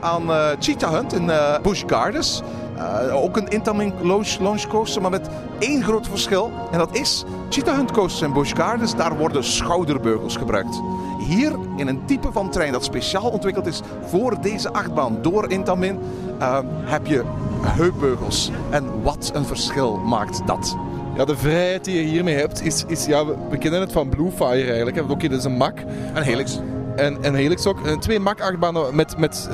aan 0.00 0.22
Cheetah 0.58 0.90
Hunt 0.90 1.12
in 1.12 1.30
Busch 1.62 1.82
Gardens. 1.86 2.42
Uh, 2.76 3.22
ook 3.22 3.36
een 3.36 3.48
Intamin 3.48 3.92
launch, 4.02 4.66
coaster, 4.68 5.02
maar 5.02 5.10
met 5.10 5.28
één 5.58 5.82
groot 5.82 6.08
verschil. 6.08 6.50
En 6.70 6.78
dat 6.78 6.96
is 6.96 7.24
Cheetah 7.48 7.76
Hunt 7.76 7.90
coasters 7.90 8.22
en 8.22 8.32
Busch 8.32 8.56
Gardens, 8.56 8.96
daar 8.96 9.16
worden 9.16 9.44
schouderbeugels 9.44 10.36
gebruikt. 10.36 10.80
Hier, 11.26 11.52
in 11.76 11.88
een 11.88 12.04
type 12.04 12.32
van 12.32 12.50
trein 12.50 12.72
dat 12.72 12.84
speciaal 12.84 13.30
ontwikkeld 13.30 13.66
is 13.66 13.80
voor 14.06 14.40
deze 14.40 14.72
achtbaan 14.72 15.18
door 15.22 15.50
Intamin, 15.50 15.98
uh, 16.40 16.58
heb 16.84 17.06
je 17.06 17.22
heupbeugels. 17.60 18.50
En 18.70 19.02
wat 19.02 19.30
een 19.34 19.44
verschil 19.44 19.96
maakt 19.96 20.46
dat. 20.46 20.76
Ja, 21.16 21.24
de 21.24 21.36
vrijheid 21.36 21.84
die 21.84 21.96
je 21.96 22.02
hiermee 22.02 22.36
hebt, 22.36 22.64
is, 22.64 22.84
is 22.86 23.06
ja, 23.06 23.26
we, 23.26 23.58
kennen 23.58 23.80
het 23.80 23.92
van 23.92 24.08
Blue 24.08 24.30
Fire 24.30 24.66
eigenlijk. 24.66 25.00
Oké, 25.00 25.12
okay, 25.12 25.28
dat 25.28 25.38
is 25.38 25.44
een 25.44 25.56
mak. 25.56 25.78
Een 26.14 26.22
Helix. 26.22 26.60
En, 26.96 27.22
en 27.22 27.34
Helix 27.34 27.66
ook. 27.66 27.86
En 27.86 28.00
twee 28.00 28.18
mak-achtbanen 28.18 28.94
met, 28.94 29.18
met 29.18 29.48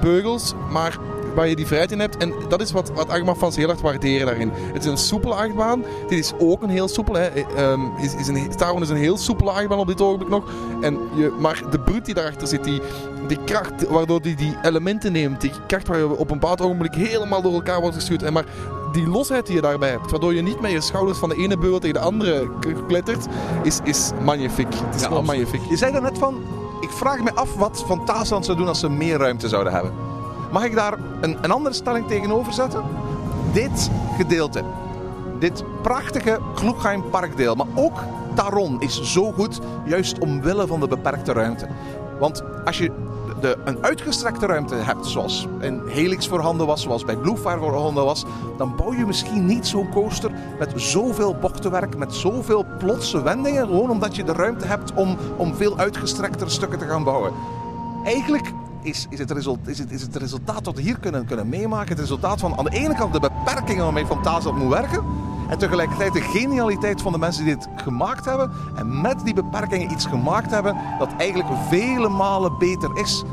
beugels, 0.00 0.54
maar 0.70 0.98
waar 1.34 1.48
je 1.48 1.56
die 1.56 1.66
vrijheid 1.66 1.92
in 1.92 2.00
hebt. 2.00 2.16
En 2.16 2.32
dat 2.48 2.60
is 2.60 2.72
wat, 2.72 2.90
wat 2.90 3.08
achtbaanfans 3.08 3.56
heel 3.56 3.68
erg 3.68 3.80
waarderen 3.80 4.26
daarin. 4.26 4.50
Het 4.72 4.84
is 4.84 4.90
een 4.90 4.98
soepele 4.98 5.34
achtbaan. 5.34 5.84
Dit 6.08 6.18
is 6.18 6.32
ook 6.38 6.62
een 6.62 6.68
heel 6.68 6.88
soepele. 6.88 7.18
Hè. 7.18 7.30
Um, 7.72 7.92
is, 8.00 8.14
is 8.14 8.28
een, 8.28 8.48
Star 8.52 8.82
is 8.82 8.88
een 8.88 8.96
heel 8.96 9.16
soepele 9.16 9.50
achtbaan 9.50 9.78
op 9.78 9.86
dit 9.86 10.00
ogenblik 10.00 10.28
nog. 10.28 10.44
En 10.80 10.98
je, 11.14 11.36
maar 11.38 11.62
de 11.70 11.80
brut 11.80 12.04
die 12.04 12.14
daarachter 12.14 12.48
zit, 12.48 12.64
die, 12.64 12.80
die 13.28 13.38
kracht 13.44 13.88
waardoor 13.88 14.22
die 14.22 14.36
die 14.36 14.56
elementen 14.62 15.12
neemt, 15.12 15.40
die 15.40 15.52
kracht 15.66 15.88
waar 15.88 15.98
je 15.98 16.16
op 16.16 16.30
een 16.30 16.38
bepaald 16.38 16.60
ogenblik 16.60 16.94
helemaal 16.94 17.42
door 17.42 17.52
elkaar 17.52 17.80
wordt 17.80 17.96
gestuurd. 17.96 18.22
En 18.22 18.32
maar 18.32 18.44
die 18.92 19.08
losheid 19.08 19.46
die 19.46 19.54
je 19.54 19.60
daarbij 19.60 19.90
hebt, 19.90 20.10
waardoor 20.10 20.34
je 20.34 20.42
niet 20.42 20.60
met 20.60 20.70
je 20.70 20.80
schouders 20.80 21.18
van 21.18 21.28
de 21.28 21.36
ene 21.36 21.58
beugel 21.58 21.78
tegen 21.78 21.94
de 21.94 22.00
andere 22.00 22.48
klettert, 22.86 23.26
is, 23.62 23.80
is 23.84 24.10
magnifiek. 24.22 24.74
Het 24.74 24.94
is 24.94 25.00
Ja, 25.00 25.06
gewoon 25.06 25.24
magnifiek. 25.24 25.60
Je 25.68 25.76
zei 25.76 25.92
daarnet 25.92 26.18
van, 26.18 26.42
ik 26.80 26.90
vraag 26.90 27.22
me 27.22 27.34
af 27.34 27.54
wat 27.54 27.84
Fantasyland 27.86 28.44
zou 28.44 28.56
doen 28.56 28.68
als 28.68 28.80
ze 28.80 28.88
meer 28.88 29.18
ruimte 29.18 29.48
zouden 29.48 29.72
hebben. 29.72 29.92
Mag 30.54 30.64
ik 30.64 30.74
daar 30.74 30.98
een, 31.20 31.36
een 31.40 31.50
andere 31.50 31.74
stelling 31.74 32.06
tegenover 32.06 32.52
zetten? 32.52 32.82
Dit 33.52 33.90
gedeelte, 34.16 34.62
dit 35.38 35.64
prachtige 35.82 36.38
Kloekheim 36.54 37.10
parkdeel, 37.10 37.54
maar 37.54 37.66
ook 37.74 38.02
Taron 38.34 38.80
is 38.80 39.02
zo 39.12 39.32
goed, 39.32 39.60
juist 39.84 40.18
omwille 40.18 40.66
van 40.66 40.80
de 40.80 40.88
beperkte 40.88 41.32
ruimte. 41.32 41.68
Want 42.18 42.42
als 42.64 42.78
je 42.78 42.90
de, 43.40 43.56
een 43.64 43.84
uitgestrekte 43.84 44.46
ruimte 44.46 44.74
hebt, 44.74 45.06
zoals 45.06 45.48
in 45.60 45.82
Helix 45.86 46.28
voorhanden 46.28 46.66
was, 46.66 46.82
zoals 46.82 47.04
bij 47.04 47.16
Bluefire 47.16 47.58
voorhanden 47.58 48.04
was, 48.04 48.24
dan 48.56 48.76
bouw 48.76 48.92
je 48.92 49.06
misschien 49.06 49.46
niet 49.46 49.66
zo'n 49.66 49.90
coaster 49.90 50.30
met 50.58 50.72
zoveel 50.76 51.36
bochtenwerk, 51.40 51.96
met 51.96 52.14
zoveel 52.14 52.66
plotse 52.78 53.22
wendingen, 53.22 53.66
gewoon 53.66 53.90
omdat 53.90 54.16
je 54.16 54.24
de 54.24 54.32
ruimte 54.32 54.66
hebt 54.66 54.92
om, 54.92 55.16
om 55.36 55.54
veel 55.54 55.78
uitgestrektere 55.78 56.50
stukken 56.50 56.78
te 56.78 56.86
gaan 56.86 57.04
bouwen. 57.04 57.32
Eigenlijk 58.04 58.52
is, 58.84 59.06
is, 59.10 59.18
het 59.18 59.30
result, 59.30 59.68
is, 59.68 59.78
het, 59.78 59.90
is 59.90 60.02
het 60.02 60.16
resultaat 60.16 60.64
wat 60.64 60.74
we 60.74 60.82
hier 60.82 60.98
kunnen, 60.98 61.26
kunnen 61.26 61.48
meemaken, 61.48 61.88
het 61.88 61.98
resultaat 61.98 62.40
van 62.40 62.58
aan 62.58 62.64
de 62.64 62.70
ene 62.70 62.94
kant 62.94 63.12
de 63.12 63.20
beperkingen 63.20 63.84
waarmee 63.84 64.06
Fantasyland 64.06 64.58
moet 64.58 64.72
werken, 64.72 65.04
en 65.48 65.58
tegelijkertijd 65.58 66.12
de 66.12 66.20
genialiteit 66.20 67.02
van 67.02 67.12
de 67.12 67.18
mensen 67.18 67.44
die 67.44 67.54
dit 67.54 67.68
gemaakt 67.76 68.24
hebben. 68.24 68.50
En 68.74 69.00
met 69.00 69.24
die 69.24 69.34
beperkingen 69.34 69.90
iets 69.90 70.06
gemaakt 70.06 70.50
hebben 70.50 70.76
dat 70.98 71.08
eigenlijk 71.16 71.50
vele 71.68 72.08
malen 72.08 72.58
beter 72.58 72.90
is 72.98 73.24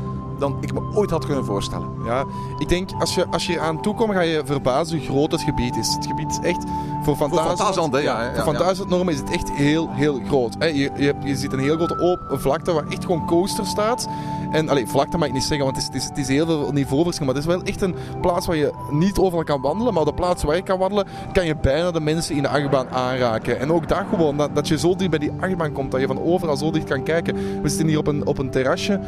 dan 0.42 0.56
ik 0.60 0.72
me 0.72 0.80
ooit 0.94 1.10
had 1.10 1.26
kunnen 1.26 1.44
voorstellen. 1.44 1.88
Ja, 2.04 2.24
ik 2.58 2.68
denk 2.68 2.90
als 2.98 3.14
je, 3.14 3.26
als 3.26 3.46
je 3.46 3.60
aan 3.60 3.82
toekomt, 3.82 4.12
ga 4.12 4.20
je 4.20 4.42
verbazen 4.44 4.98
hoe 4.98 5.06
groot 5.06 5.32
het 5.32 5.40
gebied 5.40 5.76
is. 5.76 5.94
Het 5.94 6.06
gebied 6.06 6.30
is 6.30 6.38
echt 6.38 6.64
voor. 7.02 7.16
Fantasyland, 7.16 7.92
hè? 7.92 7.98
Ja, 7.98 8.22
ja, 8.22 8.42
voor 8.42 8.52
ja. 8.52 8.84
Normen 8.88 9.14
is 9.14 9.20
het 9.20 9.30
echt 9.30 9.50
heel, 9.50 9.88
heel 9.90 10.20
groot. 10.26 10.56
Je, 10.58 10.90
je, 10.96 11.14
je 11.24 11.36
ziet 11.36 11.52
een 11.52 11.58
heel 11.58 11.76
grote 11.76 11.98
open 11.98 12.40
vlakte 12.40 12.72
waar 12.72 12.86
echt 12.88 13.04
gewoon 13.04 13.26
coaster 13.26 13.66
staat. 13.66 14.08
En 14.52 14.68
alleen 14.68 14.88
vlakte 14.88 15.18
mag 15.18 15.28
ik 15.28 15.34
niet 15.34 15.44
zeggen, 15.44 15.64
want 15.64 15.76
het 15.76 15.84
is, 15.84 15.92
het 15.92 16.02
is, 16.02 16.08
het 16.08 16.18
is 16.18 16.28
heel 16.28 16.46
veel 16.46 16.72
niveauverschil. 16.72 17.26
Maar 17.26 17.34
het 17.34 17.44
is 17.44 17.50
wel 17.50 17.62
echt 17.62 17.80
een 17.80 17.94
plaats 18.20 18.46
waar 18.46 18.56
je 18.56 18.72
niet 18.90 19.18
overal 19.18 19.44
kan 19.44 19.60
wandelen. 19.60 19.94
Maar 19.94 20.04
de 20.04 20.14
plaats 20.14 20.42
waar 20.42 20.56
je 20.56 20.62
kan 20.62 20.78
wandelen, 20.78 21.06
kan 21.32 21.46
je 21.46 21.56
bijna 21.56 21.90
de 21.90 22.00
mensen 22.00 22.34
in 22.34 22.42
de 22.42 22.48
achtbaan 22.48 22.88
aanraken. 22.88 23.58
En 23.58 23.72
ook 23.72 23.88
dat 23.88 24.04
gewoon, 24.10 24.36
dat, 24.36 24.54
dat 24.54 24.68
je 24.68 24.78
zo 24.78 24.96
dicht 24.96 25.10
bij 25.10 25.18
die 25.18 25.32
achtbaan 25.40 25.72
komt, 25.72 25.90
dat 25.90 26.00
je 26.00 26.06
van 26.06 26.22
overal 26.22 26.56
zo 26.56 26.70
dicht 26.70 26.86
kan 26.86 27.02
kijken. 27.02 27.34
We 27.62 27.68
zitten 27.68 27.86
hier 27.86 27.98
op 27.98 28.06
een, 28.06 28.26
op 28.26 28.38
een 28.38 28.50
terrasje. 28.50 29.00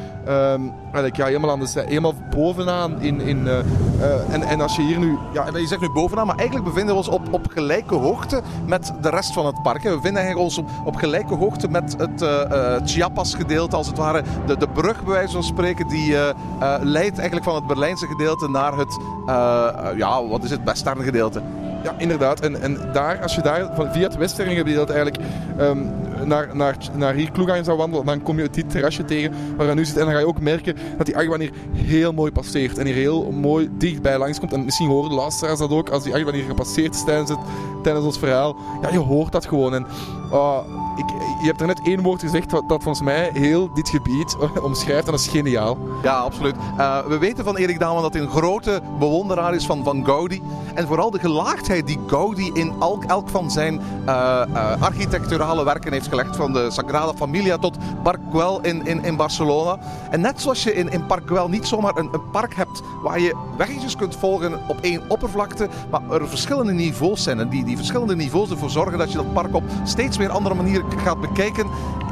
eigenlijk, 0.83 1.17
ja, 1.17 1.27
helemaal, 1.27 1.51
aan 1.51 1.61
de, 1.61 1.85
helemaal 1.87 2.15
bovenaan. 2.31 3.01
In, 3.01 3.21
in, 3.21 3.49
eh, 3.49 3.59
eh, 3.59 4.35
en, 4.35 4.43
en 4.43 4.61
als 4.61 4.77
je 4.77 4.83
hier 4.83 4.99
nu... 4.99 5.19
Ja, 5.33 5.47
je 5.57 5.67
zegt 5.67 5.81
nu 5.81 5.91
bovenaan, 5.91 6.27
maar 6.27 6.37
eigenlijk 6.37 6.69
bevinden 6.69 6.95
we 6.95 7.01
ons 7.01 7.09
op, 7.09 7.23
op 7.31 7.47
gelijke 7.51 7.95
hoogte 7.95 8.43
met 8.67 8.93
de 9.01 9.11
rest 9.11 9.33
van 9.33 9.47
het 9.47 9.63
park. 9.63 9.83
We 9.83 9.99
vinden 10.01 10.37
ons 10.37 10.59
op, 10.59 10.69
op 10.85 10.97
gelijke 10.97 11.35
hoogte 11.35 11.69
met 11.69 11.95
het 11.99 12.23
eh, 12.23 12.75
eh, 12.75 12.83
Chiapas 12.85 13.35
gedeelte, 13.35 13.77
als 13.77 13.87
het 13.87 13.97
ware. 13.97 14.23
De, 14.47 14.57
de 14.57 14.69
brug, 14.69 15.05
bij 15.05 15.27
van 15.35 15.43
spreken, 15.43 15.89
die 15.89 16.17
eh, 16.17 16.35
leidt 16.81 17.19
eigenlijk 17.19 17.45
van 17.45 17.55
het 17.55 17.67
Berlijnse 17.67 18.07
gedeelte 18.07 18.49
naar 18.49 18.77
het, 18.77 18.99
eh, 19.27 19.97
ja, 19.97 20.27
wat 20.27 20.45
is 20.45 20.51
het, 20.51 20.65
Western 20.65 21.03
gedeelte. 21.03 21.43
Ja, 21.85 21.95
inderdaad. 21.99 22.41
En, 22.41 22.63
en 22.63 22.79
daar, 22.93 23.23
als 23.23 23.35
je 23.35 23.43
daar 23.43 23.71
via 23.77 24.03
het 24.03 24.17
Westerrengebied 24.17 24.77
eigenlijk 24.77 25.17
ehm, 25.59 25.79
naar, 26.25 26.57
naar, 26.57 26.77
naar 26.97 27.15
hier 27.15 27.31
Kloegheim 27.31 27.65
zou 27.65 27.77
wandelen, 27.77 28.07
dan 28.07 28.23
kom 28.23 28.39
je 28.39 28.51
dit 28.51 28.71
terrasje 28.71 29.05
tegen 29.05 29.33
waar 29.57 29.67
we 29.67 29.75
nu 29.75 29.85
zitten. 29.85 30.01
En 30.01 30.07
dan 30.07 30.17
ga 30.17 30.21
je 30.21 30.29
ook 30.29 30.41
merken 30.41 30.77
dat 30.97 31.07
die 31.07 31.17
achtbaan 31.17 31.41
hier 31.41 31.53
heel 31.73 32.13
mooi 32.13 32.33
passeert. 32.33 32.79
En 32.79 32.87
hier 32.87 32.95
heel 32.95 33.31
mooi 33.31 33.69
dichtbij 33.73 34.19
langskomt. 34.19 34.53
En 34.53 34.65
misschien 34.65 34.89
horen 34.89 35.11
de 35.11 35.17
luisteraars 35.17 35.59
dat 35.59 35.71
ook, 35.71 35.89
als 35.89 36.03
die 36.03 36.15
achtbaan 36.15 36.35
hier 36.35 36.45
gepasseerd 36.45 36.95
is 36.95 37.05
tijdens, 37.05 37.31
het, 37.31 37.39
tijdens 37.83 38.05
ons 38.05 38.19
verhaal. 38.19 38.57
Ja, 38.83 38.91
je 38.91 38.99
hoort 38.99 39.33
dat 39.33 39.47
gewoon. 39.47 39.75
En 39.75 39.87
ah, 40.31 40.59
ik, 40.97 41.09
je 41.41 41.47
hebt 41.47 41.61
er 41.61 41.67
net 41.67 41.81
één 41.85 42.03
woord 42.03 42.21
gezegd 42.21 42.51
wat, 42.51 42.69
dat 42.69 42.83
volgens 42.83 43.05
mij 43.05 43.31
heel 43.33 43.75
dit 43.75 43.89
gebied 43.89 44.37
omschrijft. 44.63 45.05
En 45.05 45.11
dat 45.11 45.21
is 45.21 45.29
geniaal. 45.29 45.79
Ja, 46.03 46.17
absoluut. 46.17 46.55
Eh, 46.79 47.07
we 47.07 47.19
weten 47.19 47.45
van 47.45 47.57
Erik 47.57 47.79
Daman 47.79 48.03
dat 48.03 48.13
hij 48.13 48.23
een 48.23 48.31
grote 48.31 48.83
bewonderaar 48.99 49.55
is 49.55 49.67
van, 49.67 49.85
van 49.85 50.05
Gaudi. 50.05 50.43
En 50.75 50.87
vooral 50.87 51.11
de 51.11 51.19
gelaagdheid 51.19 51.74
die 51.83 51.99
Gaudi 52.07 52.51
in 52.55 52.73
elk, 52.81 53.05
elk 53.05 53.29
van 53.29 53.51
zijn 53.51 53.81
eh, 54.05 54.43
architecturale 54.81 55.65
werken 55.65 55.93
heeft 55.93 56.09
gelegd. 56.09 56.37
Van 56.37 56.53
de 56.53 56.71
Sagrada 56.71 57.13
Familia 57.15 57.59
tot 57.59 57.77
Park 58.03 58.21
in, 58.63 58.87
in, 58.87 59.05
in 59.05 59.17
Barcelona. 59.17 59.79
En 60.11 60.21
net 60.21 60.41
zoals 60.41 60.63
je 60.63 60.75
in, 60.75 60.91
in 60.91 61.07
Park 61.07 61.23
Güell 61.27 61.49
niet 61.49 61.67
zomaar 61.67 61.97
een, 61.97 62.09
een 62.13 62.31
park 62.31 62.55
hebt 62.55 62.83
waar 63.03 63.21
je 63.21 63.37
weggetjes 63.57 63.97
kunt 63.97 64.17
volgen 64.17 64.61
op 64.69 64.79
één 64.81 65.03
oppervlakte. 65.09 65.69
Maar 65.91 66.11
er 66.11 66.29
verschillende 66.29 66.73
niveaus 66.73 67.23
zijn. 67.23 67.41
En 67.41 67.49
die, 67.49 67.65
die 67.65 67.77
verschillende 67.77 68.17
niveaus 68.17 68.51
ervoor 68.51 68.71
zorgen 68.71 68.99
dat 68.99 69.11
je 69.11 69.17
dat 69.17 69.33
park 69.33 69.55
op 69.55 69.63
steeds 69.85 70.17
weer 70.17 70.31
andere 70.31 70.55
manieren 70.55 70.85
gaat 70.99 71.21
bekijken 71.21 71.67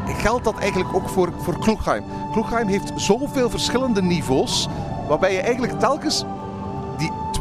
geldt 0.06 0.44
dat 0.44 0.58
eigenlijk 0.58 0.94
ook 0.94 1.08
voor, 1.08 1.32
voor 1.38 1.58
Kloegheim. 1.58 2.04
Kloegheim 2.32 2.68
heeft 2.68 2.92
zoveel 2.94 3.50
verschillende 3.50 4.02
niveaus, 4.02 4.68
waarbij 5.08 5.32
je 5.32 5.40
eigenlijk 5.40 5.80
telkens 5.80 6.24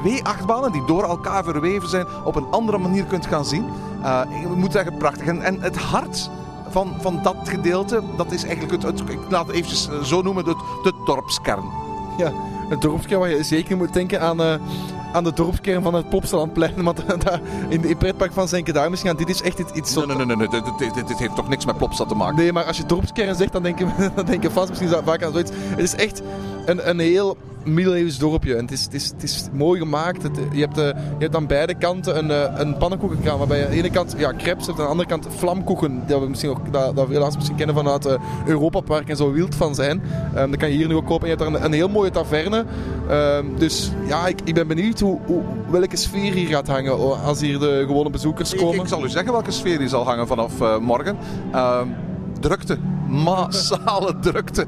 twee 0.02 0.24
achtbanen 0.24 0.72
die 0.72 0.86
door 0.86 1.04
elkaar 1.04 1.44
verweven 1.44 1.90
zijn 1.90 2.06
op 2.24 2.36
een 2.36 2.48
andere 2.52 2.78
manier 2.78 3.06
kunt 3.06 3.26
gaan 3.26 3.46
zien. 3.46 3.66
Uh, 4.02 4.22
ik 4.42 4.56
moet 4.56 4.72
zeggen, 4.72 4.98
prachtig. 4.98 5.26
En, 5.26 5.42
en 5.42 5.62
het 5.62 5.78
hart 5.78 6.30
van, 6.70 6.94
van 7.00 7.20
dat 7.24 7.36
gedeelte, 7.44 8.02
dat 8.18 8.32
is 8.32 8.44
eigenlijk 8.44 8.72
het, 8.72 8.84
het 8.84 9.10
ik 9.10 9.20
laat 9.30 9.48
het 9.48 9.56
eventjes 9.56 9.90
eh, 9.90 10.04
zo 10.04 10.22
noemen, 10.22 10.46
het, 10.46 10.58
de 10.84 10.94
dorpskern. 11.06 11.64
Ja, 12.18 12.32
het 12.70 12.82
dorpskern 12.82 13.20
waar 13.20 13.30
je 13.30 13.44
zeker 13.44 13.78
moet 13.78 13.94
denken 13.94 14.22
aan, 14.22 14.42
uh, 14.42 14.54
aan 15.14 15.24
de 15.24 15.34
dorpskern 15.34 15.84
van 15.84 15.94
het 15.94 16.10
Plopsalandplein. 16.10 16.84
Want 16.84 17.04
daar 17.24 17.42
in 17.70 17.82
het 17.82 17.98
pretpark 17.98 18.34
van 18.34 18.48
Zenke 18.48 18.90
misschien 18.90 19.16
dit 19.16 19.30
is 19.30 19.42
echt 19.42 19.60
iets... 19.60 19.72
iets 19.72 19.96
nee, 19.96 20.06
nee, 20.06 20.26
nee, 20.26 20.36
nee. 20.36 20.48
Dit, 20.50 20.94
dit, 20.94 21.20
heeft 21.20 21.36
toch 21.36 21.50
niks 21.50 21.66
met 21.66 21.78
Plopsa 21.78 22.06
te 22.06 22.16
maken? 22.16 22.36
Nee, 22.36 22.54
maar 22.54 22.64
als 22.64 22.78
je 22.78 22.86
dorpskern 22.86 23.36
zegt, 23.36 23.52
dan 23.52 23.64
denk 23.64 23.80
je, 23.80 23.86
dan 24.16 24.26
denk 24.26 24.44
je 24.44 24.52
vast 24.52 24.70
misschien 24.70 25.04
vaak 25.06 25.24
aan 25.24 25.32
zoiets. 25.32 25.52
Het 25.54 25.80
is 25.80 25.96
echt 25.96 26.22
een, 26.66 26.90
een 26.90 27.00
heel 27.00 27.38
middeleeuws 27.66 28.18
dorpje. 28.18 28.56
En 28.56 28.62
het 28.62 28.72
is, 28.72 28.84
het 28.84 28.94
is, 28.94 29.08
het 29.08 29.24
is 29.24 29.48
mooi 29.52 29.80
gemaakt. 29.80 30.24
Het, 30.24 30.38
je, 30.52 30.60
hebt, 30.60 30.78
uh, 30.78 30.86
je 30.86 31.20
hebt 31.20 31.36
aan 31.36 31.48
beide 31.48 31.76
kanten 31.76 32.18
een, 32.18 32.30
uh, 32.30 32.60
een 32.60 32.78
pannenkoekenkraam. 32.78 33.38
Waarbij 33.38 33.58
je 33.58 33.64
aan 33.64 33.72
de 33.72 33.78
ene 33.78 33.90
kant 33.90 34.16
ja, 34.18 34.34
crepes 34.38 34.66
hebt, 34.66 34.80
aan 34.80 34.86
de 34.86 34.92
andere 34.92 35.10
kant 35.10 35.28
vlamkoeken. 35.30 36.04
Dat 36.08 36.22
we 36.22 36.28
misschien 36.28 36.50
ook, 36.50 36.74
dat, 36.74 36.96
dat 36.96 37.08
veel 37.10 37.32
misschien 37.36 37.56
kennen 37.56 37.76
vanuit 37.76 38.06
uh, 38.06 38.14
Europa 38.46 38.80
Park 38.80 39.10
en 39.10 39.16
zo 39.16 39.32
wild 39.32 39.56
van 39.56 39.76
zijn. 39.76 40.02
Um, 40.38 40.52
dat 40.52 40.60
kan 40.60 40.70
je 40.70 40.78
hier 40.78 40.88
nu 40.88 40.96
ook 40.96 41.06
kopen. 41.06 41.28
En 41.28 41.34
je 41.34 41.44
hebt 41.44 41.52
daar 41.52 41.62
een, 41.62 41.66
een 41.66 41.74
heel 41.74 41.90
mooie 41.90 42.12
taverne. 42.12 42.66
Um, 43.12 43.58
dus 43.58 43.92
ja, 44.08 44.28
ik, 44.28 44.40
ik 44.44 44.54
ben 44.54 44.68
benieuwd 44.68 45.00
hoe, 45.00 45.20
hoe, 45.26 45.42
welke 45.70 45.98
sfeer 45.98 46.34
hier 46.34 46.48
gaat 46.48 46.68
hangen 46.68 47.24
als 47.24 47.42
hier 47.42 47.60
de 47.60 47.84
gewone 47.88 48.10
bezoekers 48.10 48.56
komen. 48.56 48.76
Ik, 48.76 48.82
ik 48.82 48.88
zal 48.88 49.04
u 49.04 49.10
zeggen 49.10 49.32
welke 49.32 49.52
sfeer 49.52 49.80
hier 49.80 49.90
zal 49.90 50.06
hangen 50.06 50.28
vanaf 50.28 50.80
morgen. 50.80 51.18
drukte. 52.40 52.78
Massale 53.08 54.20
drukte. 54.22 54.66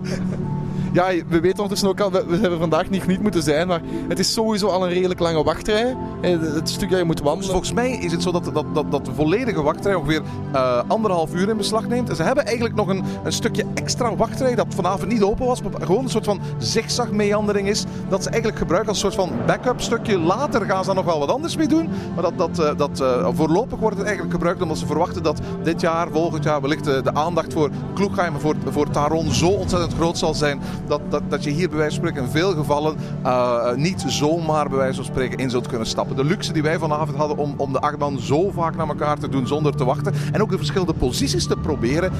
Ja, 0.94 1.08
we 1.28 1.40
weten 1.40 1.60
ondertussen 1.60 1.90
ook 1.90 2.00
al, 2.00 2.12
we, 2.12 2.26
we 2.28 2.38
hebben 2.38 2.60
vandaag 2.60 2.90
niet, 2.90 3.08
niet 3.08 3.22
moeten 3.22 3.44
zijn, 3.44 3.68
maar 3.68 3.82
het 4.08 4.20
is 4.20 4.34
sowieso 4.34 4.68
al 4.68 4.84
een 4.84 4.94
redelijk 4.94 5.20
lange 5.20 5.44
wachtrij. 5.44 5.96
Het 6.22 6.70
stuk 6.70 6.90
dat 6.90 7.00
je 7.00 7.06
moet 7.06 7.22
wandelen. 7.22 7.50
Volgens 7.50 7.74
mij 7.74 7.92
is 7.92 8.12
het 8.12 8.22
zo 8.22 8.32
dat, 8.32 8.50
dat, 8.54 8.66
dat, 8.74 8.92
dat 8.92 9.06
de 9.06 9.14
volledige 9.14 9.62
wachtrij 9.62 9.96
ongeveer 9.96 10.22
uh, 10.54 10.82
anderhalf 10.88 11.34
uur 11.34 11.50
in 11.50 11.58
beslag 11.58 11.88
neemt. 11.88 12.16
Ze 12.16 12.24
hebben 12.24 12.46
eigenlijk 12.46 12.76
nog 12.76 12.88
een, 12.88 13.04
een 13.24 13.32
stukje 13.32 13.66
extra 13.74 14.16
wachtrij 14.16 14.56
dat 14.56 14.66
vanavond 14.70 15.12
niet 15.12 15.24
open 15.24 15.46
was, 15.46 15.62
maar 15.62 15.72
gewoon 15.82 16.04
een 16.04 16.10
soort 16.10 16.26
van 16.26 16.40
zigzag 16.58 17.12
meandering 17.12 17.68
is. 17.68 17.86
Dat 18.10 18.24
ze 18.24 18.30
eigenlijk 18.30 18.60
gebruiken 18.60 18.90
als 18.90 19.04
een 19.04 19.12
soort 19.12 19.30
van 19.30 19.46
backup 19.46 19.82
stukje. 19.82 20.20
Later 20.20 20.66
gaan 20.66 20.80
ze 20.80 20.86
daar 20.86 20.96
nog 20.96 21.06
wel 21.06 21.20
wat 21.20 21.30
anders 21.30 21.56
mee 21.56 21.68
doen. 21.68 21.90
Maar 22.14 22.24
dat, 22.24 22.38
dat, 22.38 22.60
uh, 22.60 22.78
dat 22.78 23.04
voorlopig 23.36 23.80
wordt 23.80 23.98
het 23.98 24.06
eigenlijk 24.06 24.36
gebruikt 24.36 24.62
omdat 24.62 24.78
ze 24.78 24.86
verwachten 24.86 25.24
dat 25.24 25.42
dit 25.64 25.82
jaar, 25.82 26.08
volgend 26.12 26.44
jaar, 26.44 26.62
wellicht 26.62 26.84
de, 26.84 27.14
aandacht 27.14 27.54
voor 27.54 27.70
Kloegheimer, 27.94 28.42
voor, 28.42 28.56
voor 28.70 28.90
Taron 28.90 29.32
zo 29.32 29.48
ontzettend 29.48 29.94
groot 29.94 30.18
zal 30.18 30.34
zijn 30.34 30.62
dat, 30.88 31.02
dat, 31.10 31.22
dat 31.30 31.44
je 31.44 31.50
hier 31.50 31.70
bij 31.70 31.78
wijze 31.78 32.00
van 32.00 32.18
in 32.18 32.28
veel 32.28 32.54
gevallen 32.54 32.96
uh, 33.26 33.74
niet 33.74 34.04
zomaar 34.08 34.70
bij 34.70 34.78
wijze 34.78 34.96
van 34.96 35.06
spreken 35.06 35.38
in 35.38 35.50
zult 35.50 35.68
kunnen 35.68 35.88
stappen. 35.88 36.16
De 36.16 36.24
luxe 36.24 36.54
die 36.54 36.64
wij 36.64 36.78
vanavond 36.78 37.18
hadden 37.18 37.38
om, 37.38 37.54
om 37.58 37.74
de 37.74 37.80
achtbaan 37.80 38.20
zo 38.20 38.52
vaak 38.52 38.76
naar 38.76 38.88
elkaar 38.88 39.20
te 39.20 39.30
doen 39.30 39.48
zonder 39.48 39.76
te 39.76 39.86
wachten. 39.86 40.14
En 40.32 40.42
ook 40.42 40.50
de 40.50 40.58
verschillende 40.58 40.94
posities 40.94 41.48
te 41.48 41.58
proberen. 41.58 42.12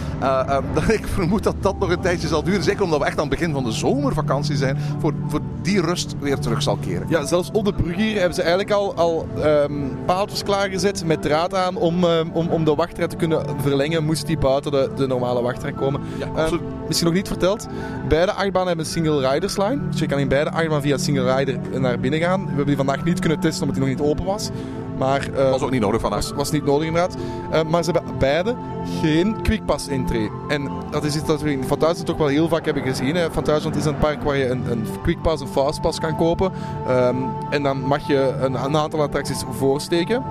Dat 0.74 0.90
ik 1.00 1.08
vermoed 1.08 1.44
dat 1.44 1.56
dat 1.60 1.80
nog 1.80 1.90
een 1.90 2.02
tijdje 2.02 2.28
zal 2.28 2.44
duren. 2.44 2.64
Zeker 2.64 2.84
omdat 2.84 3.00
we 3.00 3.06
echt 3.06 3.20
aan 3.20 3.30
het 3.30 3.40
begin 3.40 3.54
van 3.54 3.64
de 3.64 3.72
zomervakantie 3.72 4.56
zijn. 4.56 4.78
Voor, 5.00 5.14
voor 5.28 5.42
die 5.64 5.82
rust 5.82 6.16
weer 6.20 6.40
terug 6.40 6.62
zal 6.62 6.78
keren. 6.78 7.06
Ja, 7.10 7.26
zelfs 7.26 7.50
op 7.52 7.66
de 7.66 7.74
brug 7.74 7.96
hier 7.96 8.16
hebben 8.16 8.34
ze 8.34 8.42
eigenlijk 8.42 8.72
al, 8.72 8.96
al 8.96 9.28
um, 9.46 9.98
paaltjes 10.06 10.44
klaargezet 10.44 11.06
met 11.06 11.22
draad 11.22 11.56
aan 11.56 11.76
om, 11.76 12.04
um, 12.04 12.32
om, 12.34 12.48
om 12.48 12.64
de 12.64 12.76
wachtrij 12.76 13.08
te 13.08 13.16
kunnen 13.16 13.46
verlengen. 13.62 14.06
Moest 14.06 14.28
die 14.28 14.38
buiten 14.38 14.72
de, 14.72 14.90
de 14.96 15.08
normale 15.08 15.42
wachtrij 15.42 15.72
komen. 15.72 16.02
Ja. 16.20 16.48
Um, 16.48 16.60
misschien 16.88 17.08
nog 17.08 17.16
niet 17.16 17.28
verteld. 17.28 17.68
Beide 18.08 18.32
achtbanen 18.32 18.68
hebben 18.68 18.86
een 18.86 18.92
single 18.92 19.30
riders 19.30 19.58
line. 19.58 19.90
Dus 19.90 20.00
je 20.00 20.06
kan 20.06 20.20
in 20.20 20.28
beide 20.28 20.52
achtbanen 20.52 20.82
via 20.82 20.98
single 20.98 21.36
rider 21.36 21.80
naar 21.80 22.00
binnen 22.00 22.20
gaan. 22.20 22.42
We 22.42 22.48
hebben 22.48 22.66
die 22.66 22.76
vandaag 22.76 23.04
niet 23.04 23.20
kunnen 23.20 23.40
testen 23.40 23.62
omdat 23.62 23.78
die 23.78 23.88
nog 23.88 23.98
niet 23.98 24.10
open 24.10 24.26
was. 24.26 24.50
Maar, 24.98 25.30
uh, 25.30 25.50
was 25.50 25.62
ook 25.62 25.72
niet 25.72 25.82
nodig 25.82 26.02
vandaag. 26.02 26.22
Was, 26.22 26.34
was 26.36 26.52
niet 26.52 26.66
nodig 26.66 26.88
inderdaad. 26.88 27.16
Uh, 27.54 27.62
maar 27.64 27.84
ze 27.84 27.92
hebben 27.92 28.18
beide 28.18 28.56
geen 29.02 29.42
quickpass 29.42 29.88
intree. 29.88 30.30
En 30.48 30.70
dat 30.90 31.04
is 31.04 31.16
iets 31.16 31.26
dat 31.26 31.42
we 31.42 31.52
in 31.52 31.64
Van 31.64 31.80
Duitsland 31.80 32.10
toch 32.10 32.18
wel 32.18 32.28
heel 32.28 32.48
vaak 32.48 32.66
hebben 32.66 32.84
gezien. 32.84 33.16
Hè. 33.16 33.32
Van 33.32 33.44
Duitsland 33.44 33.76
is 33.76 33.86
een 33.86 33.98
park 33.98 34.24
waar 34.24 34.38
je 34.38 34.50
een, 34.50 34.72
een 34.72 34.86
quickpass, 35.02 35.42
een 35.42 35.48
fastpass 35.48 36.00
kan 36.00 36.16
kopen. 36.16 36.52
Um, 36.90 37.26
en 37.50 37.64
dan 37.64 37.82
mag 37.82 38.08
je 38.08 38.36
een, 38.42 38.54
een 38.66 38.78
aantal 38.78 39.02
attracties 39.02 39.44
voorsteken. 39.50 40.24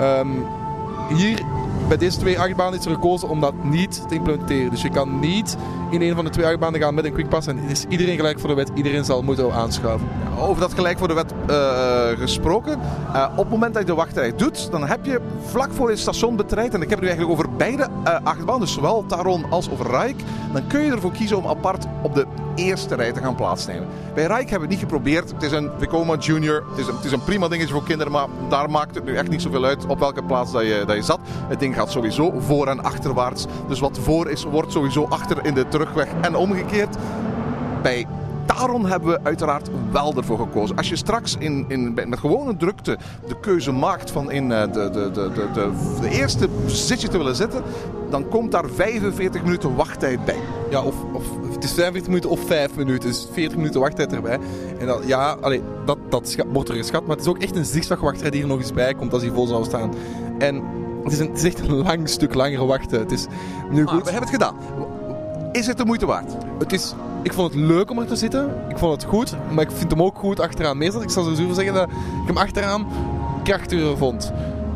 Um, 0.00 0.46
hier 1.08 1.42
bij 1.88 1.96
deze 1.96 2.18
twee 2.18 2.40
achtbanen 2.40 2.78
is 2.78 2.84
er 2.84 2.90
gekozen 2.92 3.28
om 3.28 3.40
dat 3.40 3.54
niet 3.62 4.08
te 4.08 4.14
implementeren. 4.14 4.70
Dus 4.70 4.82
je 4.82 4.90
kan 4.90 5.20
niet 5.20 5.56
in 5.90 6.02
een 6.02 6.14
van 6.14 6.24
de 6.24 6.30
twee 6.30 6.46
achtbanen 6.46 6.80
gaan 6.80 6.94
met 6.94 7.04
een 7.04 7.12
quickpass. 7.12 7.46
En 7.46 7.58
is 7.58 7.84
iedereen 7.88 8.16
gelijk 8.16 8.40
voor 8.40 8.48
de 8.48 8.54
wet. 8.54 8.70
Iedereen 8.74 9.04
zal 9.04 9.22
moeten 9.22 9.52
aanschuiven. 9.52 10.08
Over 10.38 10.60
dat 10.60 10.74
gelijk 10.74 10.98
voor 10.98 11.08
de 11.08 11.14
wet 11.14 11.32
uh, 11.50 12.20
gesproken. 12.20 12.78
Uh, 13.14 13.26
op 13.30 13.36
het 13.36 13.50
moment 13.50 13.72
dat 13.74 13.82
je 13.82 13.88
de 13.88 13.94
wachtrij 13.94 14.36
doet, 14.36 14.70
dan 14.70 14.86
heb 14.86 15.04
je 15.04 15.20
vlak 15.46 15.72
voor 15.72 15.90
je 15.90 15.96
station 15.96 16.36
betreid. 16.36 16.74
En 16.74 16.82
ik 16.82 16.90
heb 16.90 17.00
het 17.00 17.00
nu 17.00 17.06
eigenlijk 17.06 17.40
over 17.40 17.56
beide 17.56 17.88
uh, 18.04 18.14
achtbanen. 18.22 18.60
Dus 18.60 18.72
zowel 18.72 19.04
Taron 19.06 19.50
als 19.50 19.70
over 19.70 19.86
Rijk. 19.86 20.22
Dan 20.52 20.66
kun 20.66 20.80
je 20.80 20.90
ervoor 20.90 21.12
kiezen 21.12 21.36
om 21.36 21.46
apart 21.46 21.86
op 22.02 22.14
de 22.14 22.26
eerste 22.54 22.94
rij 22.94 23.12
te 23.12 23.20
gaan 23.20 23.34
plaatsnemen. 23.34 23.88
Bij 24.14 24.26
Rijk 24.26 24.50
hebben 24.50 24.68
we 24.68 24.74
het 24.74 24.82
niet 24.82 24.90
geprobeerd. 24.90 25.30
Het 25.30 25.42
is 25.42 25.52
een 25.52 25.70
Vekoma 25.78 26.16
Junior. 26.16 26.64
Het 26.70 26.78
is 26.78 26.86
een, 26.86 26.94
het 26.94 27.04
is 27.04 27.12
een 27.12 27.24
prima 27.24 27.48
dingetje 27.48 27.74
voor 27.74 27.84
kinderen. 27.84 28.12
Maar 28.12 28.26
daar 28.48 28.70
maakt 28.70 28.94
het 28.94 29.04
nu 29.04 29.16
echt 29.16 29.28
niet 29.28 29.42
zoveel 29.42 29.64
uit 29.64 29.86
op 29.86 29.98
welke 29.98 30.22
plaats 30.22 30.52
dat 30.52 30.62
je, 30.62 30.82
dat 30.86 30.96
je 30.96 31.02
zat. 31.02 31.20
Het 31.48 31.60
ding 31.60 31.74
gaat 31.74 31.90
sowieso 31.90 32.32
voor 32.38 32.66
en 32.66 32.82
achterwaarts. 32.84 33.46
Dus 33.68 33.80
wat 33.80 33.98
voor 33.98 34.30
is, 34.30 34.44
wordt 34.44 34.72
sowieso 34.72 35.06
achter 35.08 35.44
in 35.44 35.54
de 35.54 35.68
terugweg 35.74 36.08
en 36.20 36.36
omgekeerd. 36.36 36.96
Bij 37.82 38.06
Taron 38.46 38.86
hebben 38.86 39.08
we 39.08 39.20
uiteraard 39.22 39.68
wel 39.92 40.14
ervoor 40.16 40.38
gekozen. 40.38 40.76
Als 40.76 40.88
je 40.88 40.96
straks 40.96 41.36
in, 41.38 41.64
in, 41.68 41.94
met 41.94 42.18
gewone 42.18 42.56
drukte 42.56 42.98
de 43.28 43.40
keuze 43.40 43.72
maakt 43.72 44.10
van 44.10 44.30
in 44.30 44.48
de, 44.48 44.68
de, 44.72 44.90
de, 44.90 45.10
de, 45.12 45.50
de, 45.52 45.70
de 46.00 46.08
eerste 46.08 46.48
zitje 46.66 47.08
te 47.08 47.18
willen 47.18 47.36
zitten, 47.36 47.62
dan 48.10 48.28
komt 48.28 48.52
daar 48.52 48.68
45 48.74 49.42
minuten 49.42 49.74
wachttijd 49.74 50.24
bij. 50.24 50.38
Ja, 50.70 50.82
of, 50.82 50.94
of 51.12 51.24
het 51.52 51.64
is 51.64 51.72
45 51.72 52.06
minuten 52.06 52.30
of 52.30 52.40
5 52.46 52.76
minuten. 52.76 53.08
Dus 53.08 53.26
40 53.32 53.56
minuten 53.56 53.80
wachttijd 53.80 54.12
erbij. 54.12 54.38
En 54.78 54.86
dat, 54.86 55.02
ja, 55.06 55.36
allee, 55.40 55.62
dat, 55.84 55.98
dat 56.08 56.36
wordt 56.52 56.68
er 56.68 56.76
geschat. 56.76 57.06
Maar 57.06 57.16
het 57.16 57.24
is 57.24 57.30
ook 57.30 57.38
echt 57.38 57.56
een 57.56 57.64
zigzagwachttijd 57.64 58.32
die 58.32 58.42
er 58.42 58.48
nog 58.48 58.58
eens 58.58 58.72
bij 58.72 58.94
komt 58.94 59.12
als 59.12 59.22
hij 59.22 59.30
vol 59.30 59.46
zou 59.46 59.64
staan. 59.64 59.94
En 60.38 60.62
het 61.04 61.12
is, 61.12 61.18
een, 61.18 61.28
het 61.28 61.36
is 61.36 61.44
echt 61.44 61.68
een 61.68 61.74
lang 61.74 62.08
stuk 62.08 62.34
langere 62.34 62.64
wachten. 62.64 62.98
Het 62.98 63.12
is 63.12 63.26
nu 63.70 63.86
goed. 63.86 63.98
Ah, 63.98 64.04
we 64.04 64.10
hebben 64.10 64.30
het 64.30 64.42
gedaan. 64.42 64.56
Is 65.54 65.66
het 65.66 65.78
de 65.78 65.84
moeite 65.84 66.06
waard? 66.06 66.32
Het 66.58 66.72
is, 66.72 66.94
ik 67.22 67.32
vond 67.32 67.52
het 67.52 67.62
leuk 67.62 67.90
om 67.90 67.98
er 67.98 68.06
te 68.06 68.16
zitten. 68.16 68.54
Ik 68.68 68.78
vond 68.78 69.02
het 69.02 69.10
goed. 69.10 69.36
Maar 69.52 69.64
ik 69.64 69.70
vind 69.70 69.90
hem 69.90 70.02
ook 70.02 70.18
goed 70.18 70.40
achteraan. 70.40 70.78
Meestal, 70.78 71.02
ik 71.02 71.10
zal 71.10 71.22
sowieso 71.22 71.52
zeggen 71.52 71.74
dat 71.74 71.88
ik 71.88 72.26
hem 72.26 72.36
achteraan 72.36 72.86
krachtiger 73.42 73.96
vond. 73.96 74.32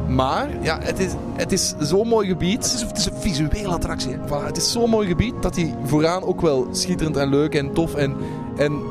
Maar 0.09 0.49
ja, 0.62 0.79
het 0.83 0.99
is, 0.99 1.12
het 1.37 1.53
is 1.53 1.75
zo'n 1.79 2.09
mooi 2.09 2.29
gebied. 2.29 2.64
Het 2.64 2.75
is, 2.75 2.81
het 2.81 2.99
is 2.99 3.07
een 3.07 3.17
visuele 3.17 3.69
attractie. 3.69 4.17
Voilà, 4.17 4.45
het 4.45 4.57
is 4.57 4.73
zo'n 4.73 4.91
mooi 4.91 5.09
gebied 5.09 5.35
dat 5.41 5.57
hij 5.57 5.75
vooraan 5.85 6.23
ook 6.23 6.41
wel 6.41 6.69
schitterend 6.71 7.17
en 7.17 7.29
leuk 7.29 7.55
en 7.55 7.73
tof. 7.73 7.95
En, 7.95 8.17
en 8.57 8.83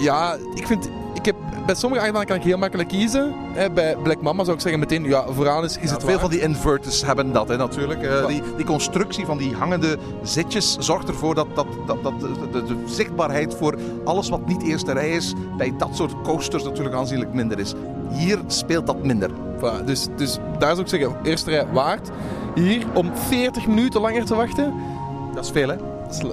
ja, 0.00 0.36
ik 0.54 0.66
vind. 0.66 0.88
Bij 1.70 1.78
sommige 1.78 2.02
achtbanen 2.02 2.28
kan 2.28 2.36
ik 2.36 2.42
heel 2.42 2.58
makkelijk 2.58 2.88
kiezen. 2.88 3.34
Bij 3.74 3.96
Black 4.02 4.22
Mama 4.22 4.44
zou 4.44 4.56
ik 4.56 4.62
zeggen 4.62 4.80
meteen, 4.80 5.04
ja, 5.04 5.24
vooraan 5.28 5.64
is, 5.64 5.76
is 5.76 5.88
ja, 5.88 5.94
het 5.94 6.02
Veel 6.02 6.10
waar. 6.10 6.20
van 6.20 6.30
die 6.30 6.40
inverters 6.40 7.04
hebben 7.04 7.32
dat 7.32 7.48
hè, 7.48 7.56
natuurlijk. 7.56 8.02
Uh, 8.02 8.26
die, 8.26 8.42
die 8.56 8.64
constructie 8.66 9.26
van 9.26 9.38
die 9.38 9.54
hangende 9.54 9.98
zitjes 10.22 10.76
zorgt 10.78 11.08
ervoor 11.08 11.34
dat, 11.34 11.46
dat, 11.54 11.66
dat, 11.86 12.02
dat 12.02 12.20
de, 12.20 12.28
de, 12.52 12.64
de, 12.64 12.82
zichtbaarheid 12.86 13.54
voor 13.54 13.78
alles 14.04 14.28
wat 14.28 14.46
niet 14.46 14.62
eerste 14.62 14.92
rij 14.92 15.10
is, 15.10 15.34
bij 15.56 15.74
dat 15.78 15.96
soort 15.96 16.14
coasters 16.22 16.62
natuurlijk 16.64 16.94
aanzienlijk 16.94 17.32
minder 17.32 17.58
is. 17.58 17.74
Hier 18.10 18.38
speelt 18.46 18.86
dat 18.86 19.04
minder. 19.04 19.30
Voilà, 19.30 19.84
dus, 19.84 20.06
dus 20.16 20.38
daar 20.58 20.70
zou 20.70 20.80
ik 20.80 20.88
zeggen, 20.88 21.16
eerste 21.22 21.50
rij 21.50 21.66
waard. 21.72 22.10
Hier 22.54 22.86
om 22.94 23.12
40 23.28 23.66
minuten 23.66 24.00
langer 24.00 24.24
te 24.24 24.34
wachten. 24.34 24.74
Dat 25.34 25.44
is 25.44 25.50
veel, 25.50 25.68
hè? 25.68 25.76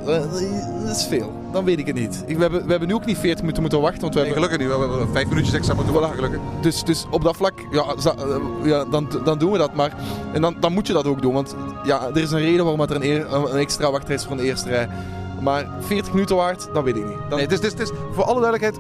Dat 0.06 0.42
is, 0.42 0.50
dat 0.86 0.96
is 0.96 1.06
veel. 1.06 1.34
Dan 1.52 1.66
weet 1.66 1.80
ik 1.80 1.86
het 1.86 1.96
niet. 1.96 2.24
We 2.28 2.42
hebben, 2.42 2.64
we 2.64 2.70
hebben 2.70 2.88
nu 2.88 2.94
ook 2.94 3.06
niet 3.06 3.18
40 3.18 3.40
minuten 3.40 3.62
moeten 3.62 3.82
wachten. 3.82 4.02
Want 4.02 4.14
we 4.14 4.20
nee, 4.20 4.30
hebben... 4.32 4.50
gelukkig 4.50 4.78
niet. 4.78 4.88
We 4.88 4.96
hebben 4.96 5.14
vijf 5.14 5.28
minuutjes 5.28 5.54
extra 5.54 5.74
moeten 5.74 5.94
wachten, 5.94 6.16
gelukkig. 6.16 6.40
Dus, 6.62 6.84
dus 6.84 7.06
op 7.12 7.24
dat 7.24 7.36
vlak, 7.36 7.54
ja, 7.72 7.86
ja 8.64 8.86
dan, 8.86 9.08
dan 9.24 9.38
doen 9.38 9.52
we 9.52 9.58
dat. 9.58 9.74
Maar, 9.74 9.94
en 10.34 10.42
dan, 10.42 10.56
dan 10.60 10.74
moet 10.74 10.88
je 10.88 10.94
dat 10.94 11.06
ook 11.06 11.22
doen. 11.22 11.34
Want 11.34 11.56
ja, 11.84 12.08
er 12.14 12.22
is 12.22 12.32
een 12.32 12.40
reden 12.40 12.64
waarom 12.64 12.82
er 12.82 12.96
een, 12.96 13.04
eer, 13.04 13.34
een 13.34 13.58
extra 13.58 13.92
wachtrij 13.92 14.16
is 14.16 14.26
voor 14.26 14.38
de 14.38 14.44
eerste 14.44 14.70
rij. 14.70 14.90
Maar 15.42 15.68
40 15.80 16.14
minuten 16.14 16.36
waard, 16.36 16.70
dat 16.74 16.84
weet 16.84 16.96
ik 16.96 17.06
niet. 17.06 17.18
Dan... 17.30 17.38
Nee, 17.38 17.48
het 17.48 17.52
het 17.52 17.64
is, 17.64 17.72
het 17.72 17.80
is, 17.80 17.92
voor 18.12 18.24
alle 18.24 18.42
duidelijkheid, 18.42 18.78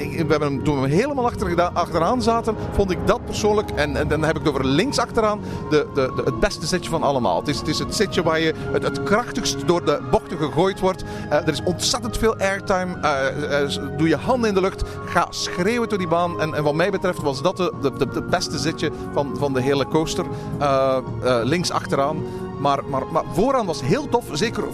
uh, 0.00 0.26
we 0.26 0.30
hebben 0.30 0.62
toen 0.62 0.74
we 0.74 0.88
hem 0.88 0.98
helemaal 0.98 1.24
achter, 1.24 1.62
achteraan 1.62 2.22
zaten, 2.22 2.56
vond 2.72 2.90
ik 2.90 2.98
dat 3.06 3.24
persoonlijk, 3.24 3.70
en, 3.70 3.96
en 3.96 4.08
dan 4.08 4.22
heb 4.24 4.36
ik 4.36 4.42
het 4.42 4.48
over 4.48 4.66
links 4.66 4.98
achteraan, 4.98 5.40
de, 5.70 5.86
de, 5.94 6.22
het 6.24 6.40
beste 6.40 6.66
zitje 6.66 6.90
van 6.90 7.02
allemaal. 7.02 7.38
Het 7.38 7.48
is 7.48 7.58
het, 7.58 7.68
is 7.68 7.78
het 7.78 7.94
zitje 7.94 8.22
waar 8.22 8.40
je 8.40 8.54
het, 8.72 8.82
het 8.82 9.02
krachtigst 9.02 9.66
door 9.66 9.84
de 9.84 10.00
bochten 10.10 10.38
gegooid 10.38 10.80
wordt. 10.80 11.02
Uh, 11.02 11.32
er 11.32 11.48
is 11.48 11.62
ontzettend 11.62 12.18
veel 12.18 12.36
airtime. 12.36 12.98
Doe 13.96 14.08
je 14.08 14.16
handen 14.16 14.48
in 14.48 14.54
de 14.54 14.60
lucht, 14.60 14.82
ga 15.04 15.26
schreeuwen 15.30 15.88
door 15.88 15.98
die 15.98 16.08
baan. 16.08 16.40
En, 16.40 16.54
en 16.54 16.62
wat 16.62 16.74
mij 16.74 16.90
betreft 16.90 17.22
was 17.22 17.42
dat 17.42 17.56
de, 17.56 17.72
de, 17.80 17.92
de, 17.92 18.08
de 18.08 18.22
beste 18.22 18.58
zitje 18.58 18.90
van, 19.12 19.36
van 19.38 19.52
de 19.52 19.60
hele 19.60 19.86
coaster. 19.86 20.24
links 21.44 21.70
achteraan. 21.70 22.22
Maar, 22.60 22.78
maar, 22.86 23.02
maar 23.12 23.24
vooraan 23.32 23.66
was 23.66 23.82
heel 23.82 24.08
tof, 24.08 24.24
zeker 24.32 24.64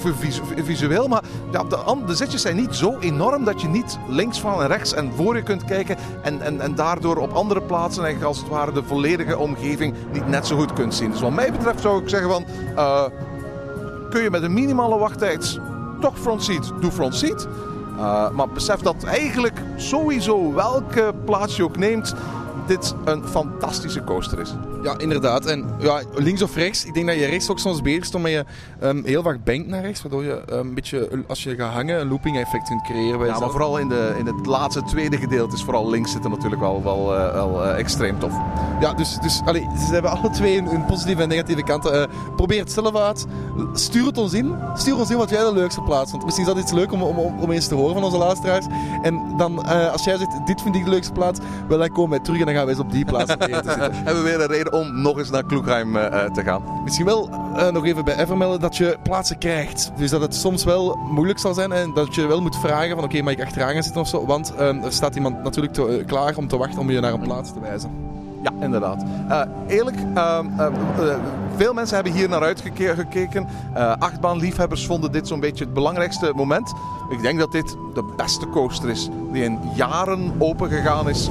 visueel. 0.65 1.09
Maar 1.09 1.23
ja, 1.53 1.65
de, 1.65 2.03
de 2.07 2.15
zitjes 2.15 2.43
zijn 2.43 2.57
niet 2.57 2.75
zo 2.75 2.99
enorm 2.99 3.45
dat 3.45 3.61
je 3.61 3.69
niet 3.69 3.99
links 4.09 4.41
van 4.41 4.63
en 4.63 4.69
rechts 4.69 4.93
en 4.93 5.13
voor 5.17 5.37
je 5.37 5.43
kunt 5.43 5.65
kijken. 5.65 5.97
En, 6.23 6.41
en, 6.41 6.61
en 6.61 6.75
daardoor 6.75 7.17
op 7.17 7.33
andere 7.33 7.63
plaatsen 7.63 8.25
als 8.25 8.39
het 8.39 8.49
ware 8.49 8.73
de 8.73 8.83
volledige 8.83 9.39
omgeving 9.39 9.95
niet 10.13 10.29
net 10.29 10.47
zo 10.47 10.57
goed 10.57 10.73
kunt 10.73 10.95
zien. 10.95 11.11
Dus 11.11 11.21
wat 11.21 11.33
mij 11.33 11.53
betreft 11.53 11.81
zou 11.81 12.03
ik 12.03 12.09
zeggen 12.09 12.31
van... 12.31 12.45
eh, 12.77 13.05
kun 14.11 14.23
je 14.23 14.31
met 14.31 14.43
een 14.43 14.53
minimale 14.53 14.99
wachttijd 14.99 15.61
toch 16.01 16.19
front 16.19 16.43
seat, 16.43 16.73
doe 16.81 16.91
front 16.91 17.15
seat. 17.15 17.49
Uh, 17.97 18.31
maar 18.31 18.49
besef 18.49 18.81
dat 18.81 19.05
eigenlijk 19.05 19.63
sowieso 19.77 20.53
welke 20.53 21.15
plaats 21.25 21.57
je 21.57 21.65
ook 21.65 21.77
neemt, 21.77 22.15
dit 22.67 22.95
een 23.05 23.25
fantastische 23.25 24.05
coaster 24.05 24.41
is. 24.41 24.55
Ja, 24.83 24.99
inderdaad. 24.99 25.47
En 25.47 25.65
ja, 25.79 26.03
links 26.15 26.43
of 26.43 26.55
rechts. 26.55 26.85
Ik 26.85 26.95
denk 26.95 27.07
dat 27.07 27.17
je 27.17 27.27
rechts 27.27 27.51
ook 27.51 27.59
soms 27.59 27.83
bezig 27.83 28.05
stond 28.05 28.23
met 28.23 28.33
je 28.33 28.45
um, 28.83 29.05
heel 29.05 29.23
vaak 29.23 29.45
bankt 29.45 29.67
naar 29.67 29.83
rechts. 29.83 30.03
Waardoor 30.03 30.25
je 30.25 30.43
um, 30.53 30.59
een 30.59 30.75
beetje, 30.75 31.25
als 31.27 31.43
je 31.43 31.55
gaat 31.55 31.73
hangen, 31.73 32.01
een 32.01 32.09
looping 32.09 32.39
effect 32.39 32.69
kunt 32.69 32.83
creëren. 32.83 33.19
Bij 33.19 33.29
ja, 33.29 33.39
maar 33.39 33.51
vooral 33.51 33.79
in, 33.79 33.89
de, 33.89 34.15
in 34.19 34.27
het 34.27 34.47
laatste 34.47 34.83
tweede 34.83 35.17
gedeelte 35.17 35.55
is 35.55 35.63
vooral 35.63 35.91
links 35.91 36.13
zitten 36.13 36.31
natuurlijk 36.31 36.61
wel, 36.61 36.83
wel, 36.83 37.15
uh, 37.15 37.33
wel 37.33 37.65
uh, 37.65 37.79
extreem 37.79 38.19
tof. 38.19 38.33
Ja, 38.81 38.93
dus, 38.93 39.19
dus 39.21 39.41
allee, 39.45 39.69
ze 39.87 39.93
hebben 39.93 40.11
alle 40.11 40.31
twee 40.31 40.59
een, 40.59 40.75
een 40.75 40.85
positieve 40.85 41.23
en 41.23 41.29
negatieve 41.29 41.63
kanten. 41.63 41.95
Uh, 41.95 42.05
probeer 42.37 42.61
het 42.61 42.73
zelf 42.73 42.97
uit. 42.97 43.27
Stuur 43.73 44.07
het 44.07 44.19
ons 44.19 44.33
in. 44.33 44.55
Stuur 44.75 44.97
ons 44.97 45.11
in 45.11 45.17
wat 45.17 45.31
jij 45.31 45.45
de 45.45 45.53
leukste 45.53 45.81
plaats 45.81 46.11
vond. 46.11 46.25
Misschien 46.25 46.47
is 46.47 46.53
dat 46.53 46.63
iets 46.63 46.73
leuk 46.73 46.93
om, 46.93 47.03
om, 47.03 47.41
om 47.41 47.51
eens 47.51 47.67
te 47.67 47.75
horen 47.75 47.95
van 47.95 48.05
onze 48.05 48.19
luisteraars. 48.19 48.67
En 49.03 49.35
dan, 49.37 49.65
als 49.93 50.05
jij 50.05 50.17
zegt, 50.17 50.47
dit 50.47 50.63
vind 50.63 50.75
ik 50.75 50.85
de 50.85 50.91
leukste 50.91 51.13
plaats, 51.13 51.41
wel, 51.69 51.79
dan 51.79 51.89
komen 51.89 52.11
wij 52.11 52.21
terug 52.21 52.41
en 52.41 52.45
dan 52.47 52.55
gaan 52.57 52.67
wij 52.67 52.75
eens 52.75 52.85
op 52.85 52.93
die 52.93 53.05
plaats 53.05 53.37
proberen 53.37 53.63
te 53.63 53.69
zitten. 53.81 53.95
hebben 53.95 54.23
we 54.23 54.29
weer 54.31 54.41
een 54.41 54.47
reden 54.47 54.73
om 54.73 55.01
nog 55.03 55.19
eens 55.19 55.31
naar 55.31 55.45
Kloegheim 55.45 55.97
uh, 55.97 56.25
te 56.25 56.43
gaan. 56.43 56.63
Misschien 56.85 57.07
wel 57.07 57.29
uh, 57.57 57.69
nog 57.69 57.85
even 57.85 58.05
bij 58.05 58.17
Evermelden 58.17 58.61
dat 58.61 58.77
je 58.77 58.97
plaatsen 59.03 59.39
krijgt. 59.39 59.93
Dus 59.97 60.11
dat 60.11 60.21
het 60.21 60.35
soms 60.35 60.65
wel 60.65 60.99
moeilijk 61.11 61.39
zal 61.39 61.55
zijn 61.55 61.73
en 61.73 61.95
dat 61.95 62.15
je 62.15 62.27
wel 62.27 62.43
moet 62.43 62.57
vragen 62.57 62.89
van 62.89 62.99
oké, 62.99 63.07
okay, 63.07 63.21
mag 63.21 63.33
ik 63.33 63.43
achteraan 63.43 63.73
gaan 63.73 63.83
zitten 63.83 64.01
of 64.01 64.09
zo? 64.09 64.27
Want 64.27 64.53
uh, 64.59 64.85
er 64.85 64.93
staat 64.93 65.15
iemand 65.15 65.43
natuurlijk 65.43 65.75
te, 65.75 66.03
klaar 66.07 66.37
om 66.37 66.49
te 66.49 66.57
wachten 66.57 66.81
om 66.81 66.91
je 66.91 67.01
naar 67.01 67.13
een 67.13 67.21
plaats 67.21 67.53
te 67.53 67.61
wijzen. 67.61 67.91
Ja, 68.43 68.53
inderdaad. 68.61 69.05
Eerlijk, 69.67 69.97
uh, 70.15 70.39
veel 71.57 71.73
mensen 71.73 71.95
hebben 71.95 72.13
hier 72.13 72.29
naar 72.29 72.43
uitgekeken. 72.43 73.47
achtbaanliefhebbers 73.99 74.87
vonden 74.87 75.13
dit 75.13 75.29
zo'n 75.29 75.41
beetje 75.41 75.65
het 75.65 75.75
belangrijkste 75.75 76.33
moment. 76.35 76.75
Ik 77.11 77.23
denk 77.23 77.39
dat 77.39 77.53
dit 77.53 77.77
de 77.95 78.05
beste 78.17 78.49
coaster 78.49 78.89
is 78.89 79.09
die 79.33 79.43
in 79.43 79.59
jaren 79.75 80.33
open 80.39 80.71
gegaan 80.71 81.09
is 81.09 81.29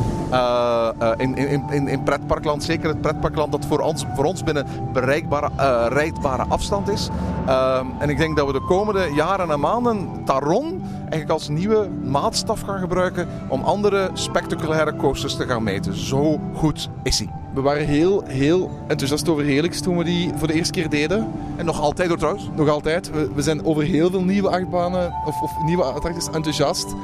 in, 1.17 1.35
in, 1.35 1.63
in, 1.69 1.87
in 1.87 2.03
pretparkland. 2.03 2.63
Zeker 2.63 2.89
het 2.89 3.01
pretparkland 3.01 3.51
dat 3.51 3.65
voor 3.65 3.79
ons, 3.79 4.05
voor 4.15 4.25
ons 4.25 4.43
binnen 4.43 4.67
bereikbare, 4.93 5.49
rijdbare 5.87 6.45
afstand 6.47 6.89
is. 6.89 7.09
Ehm, 7.45 7.85
en 7.99 8.09
ik 8.09 8.17
denk 8.17 8.37
dat 8.37 8.47
we 8.47 8.53
de 8.53 8.65
komende 8.67 9.11
jaren 9.13 9.51
en 9.51 9.59
maanden 9.59 10.23
Taron 10.25 10.81
eigenlijk 10.99 11.29
als 11.29 11.47
nieuwe 11.47 11.89
maatstaf 12.03 12.61
gaan 12.61 12.79
gebruiken 12.79 13.27
om 13.47 13.63
andere 13.63 14.09
spectaculaire 14.13 14.95
coasters 14.95 15.35
te 15.35 15.45
gaan 15.45 15.63
meten. 15.63 15.97
Zo 15.97 16.39
goed 16.53 16.89
is 17.03 17.19
hij. 17.19 17.44
We 17.55 17.61
waren 17.61 17.85
heel, 17.85 18.23
heel 18.25 18.71
enthousiast 18.87 19.29
over 19.29 19.43
Helix 19.43 19.81
toen 19.81 19.97
we 19.97 20.03
die 20.03 20.31
voor 20.35 20.47
de 20.47 20.53
eerste 20.53 20.73
keer 20.73 20.89
deden. 20.89 21.31
En 21.55 21.65
nog 21.65 21.81
altijd 21.81 22.07
door 22.07 22.17
trouwens? 22.17 22.49
Nog 22.55 22.69
altijd. 22.69 23.11
We, 23.11 23.31
we 23.35 23.41
zijn 23.41 23.65
over 23.65 23.83
heel 23.83 24.09
veel 24.09 24.23
nieuwe 24.23 24.49
achtbanen 24.49 25.13
of, 25.25 25.41
of 25.41 25.51
nieuwe 25.65 25.83
attracties 25.83 26.29
enthousiast. 26.29 26.95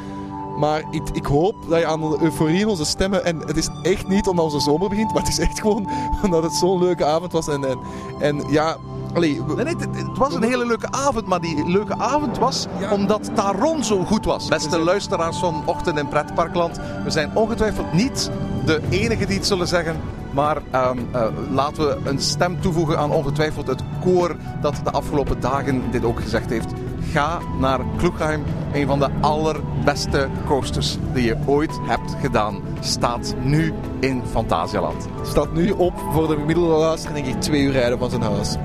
Maar 0.58 0.84
ik, 0.92 1.10
ik, 1.14 1.26
hoop 1.26 1.56
dat 1.70 1.80
je 1.80 1.86
aan 1.86 2.00
de 2.00 2.18
euforie 2.22 2.60
in 2.60 2.68
onze 2.68 2.86
stemmen... 2.86 3.26
En 3.26 3.38
het 3.40 3.58
is 3.58 3.70
echt 3.84 4.08
niet 4.08 4.28
omdat 4.28 4.46
onze 4.46 4.60
zomer 4.60 4.90
begint, 4.90 5.14
maar 5.14 5.22
het 5.22 5.32
is 5.32 5.40
echt 5.40 5.60
gewoon 5.60 5.90
omdat 6.24 6.44
het 6.44 6.54
zo'n 6.54 6.80
leuke 6.80 7.06
avond 7.06 7.32
was. 7.32 7.48
En, 7.48 7.66
en, 7.66 7.80
en 8.20 8.44
ja, 8.50 8.78
Allee, 9.14 9.42
nee, 9.48 9.56
nee, 9.56 9.76
het, 9.76 9.96
het, 9.96 10.18
was 10.18 10.34
een 10.34 10.44
hele 10.44 10.66
leuke 10.66 10.92
avond, 10.92 11.26
maar 11.26 11.42
die 11.42 11.70
leuke 11.70 11.98
avond 11.98 12.38
was 12.38 12.68
ja. 12.80 12.94
omdat 12.94 13.36
Taron 13.36 13.84
zo 13.84 14.04
goed 14.04 14.26
was. 14.26 14.48
Beste 14.48 14.70
zijn... 14.70 14.82
luisteraars 14.82 15.38
van 15.38 15.64
Ochtend 15.66 15.98
in 15.98 16.08
Pretparkland, 16.08 16.80
we 17.04 17.10
zijn 17.10 17.32
ongetwijfeld 17.34 17.94
niet 17.94 18.32
de 18.66 18.82
enige 18.90 19.26
die 19.26 19.38
het 19.38 19.48
zullen 19.48 19.68
zeggen. 19.68 19.96
Maar 20.32 20.58
um, 20.58 21.08
uh, 21.16 21.28
laten 21.52 21.88
we 21.88 22.10
een 22.10 22.20
stem 22.20 22.62
toevoegen 22.62 22.98
aan 22.98 23.12
ongetwijfeld 23.12 23.68
het 23.68 23.84
koor 24.04 24.36
dat 24.62 24.82
de 24.84 24.92
afgelopen 24.92 25.40
dagen 25.40 25.92
dit 25.92 26.06
ook 26.06 26.22
gezegd 26.22 26.50
heeft. 26.50 26.74
Ga 27.12 27.40
naar 27.60 27.80
Kloegheim, 27.98 28.44
een 28.74 28.88
van 28.88 29.00
de 29.00 29.10
allerbeste 29.22 30.30
coasters 30.46 30.98
die 31.14 31.24
je 31.24 31.38
ooit 31.46 31.80
hebt 31.82 32.16
gedaan. 32.22 32.62
Staat 32.80 33.36
nu 33.44 33.74
in 34.00 34.22
Fantasialand. 34.32 35.08
Staat 35.24 35.54
nu 35.54 35.72
op 35.72 35.94
voor 36.12 36.28
de 36.28 36.36
gemiddelde 36.36 36.76
luisteraar, 36.76 37.16
denk 37.16 37.28
ik, 37.28 37.42
twee 37.42 37.62
uur 37.62 37.72
rijden 37.72 38.00
van 38.00 38.10
zijn 38.10 38.22
huis. 38.22 38.56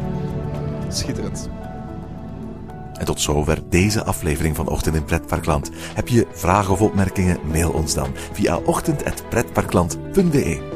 Schitterend. 0.88 1.48
En 2.98 3.04
tot 3.04 3.20
zover 3.20 3.62
deze 3.68 4.04
aflevering 4.04 4.56
van 4.56 4.68
Ochtend 4.68 4.94
in 4.94 5.04
Pretparkland. 5.04 5.70
Heb 5.94 6.08
je 6.08 6.26
vragen 6.32 6.72
of 6.72 6.80
opmerkingen? 6.80 7.38
Mail 7.52 7.70
ons 7.70 7.94
dan 7.94 8.08
via 8.32 8.56
ochtend.pretparkland.be. 8.56 10.75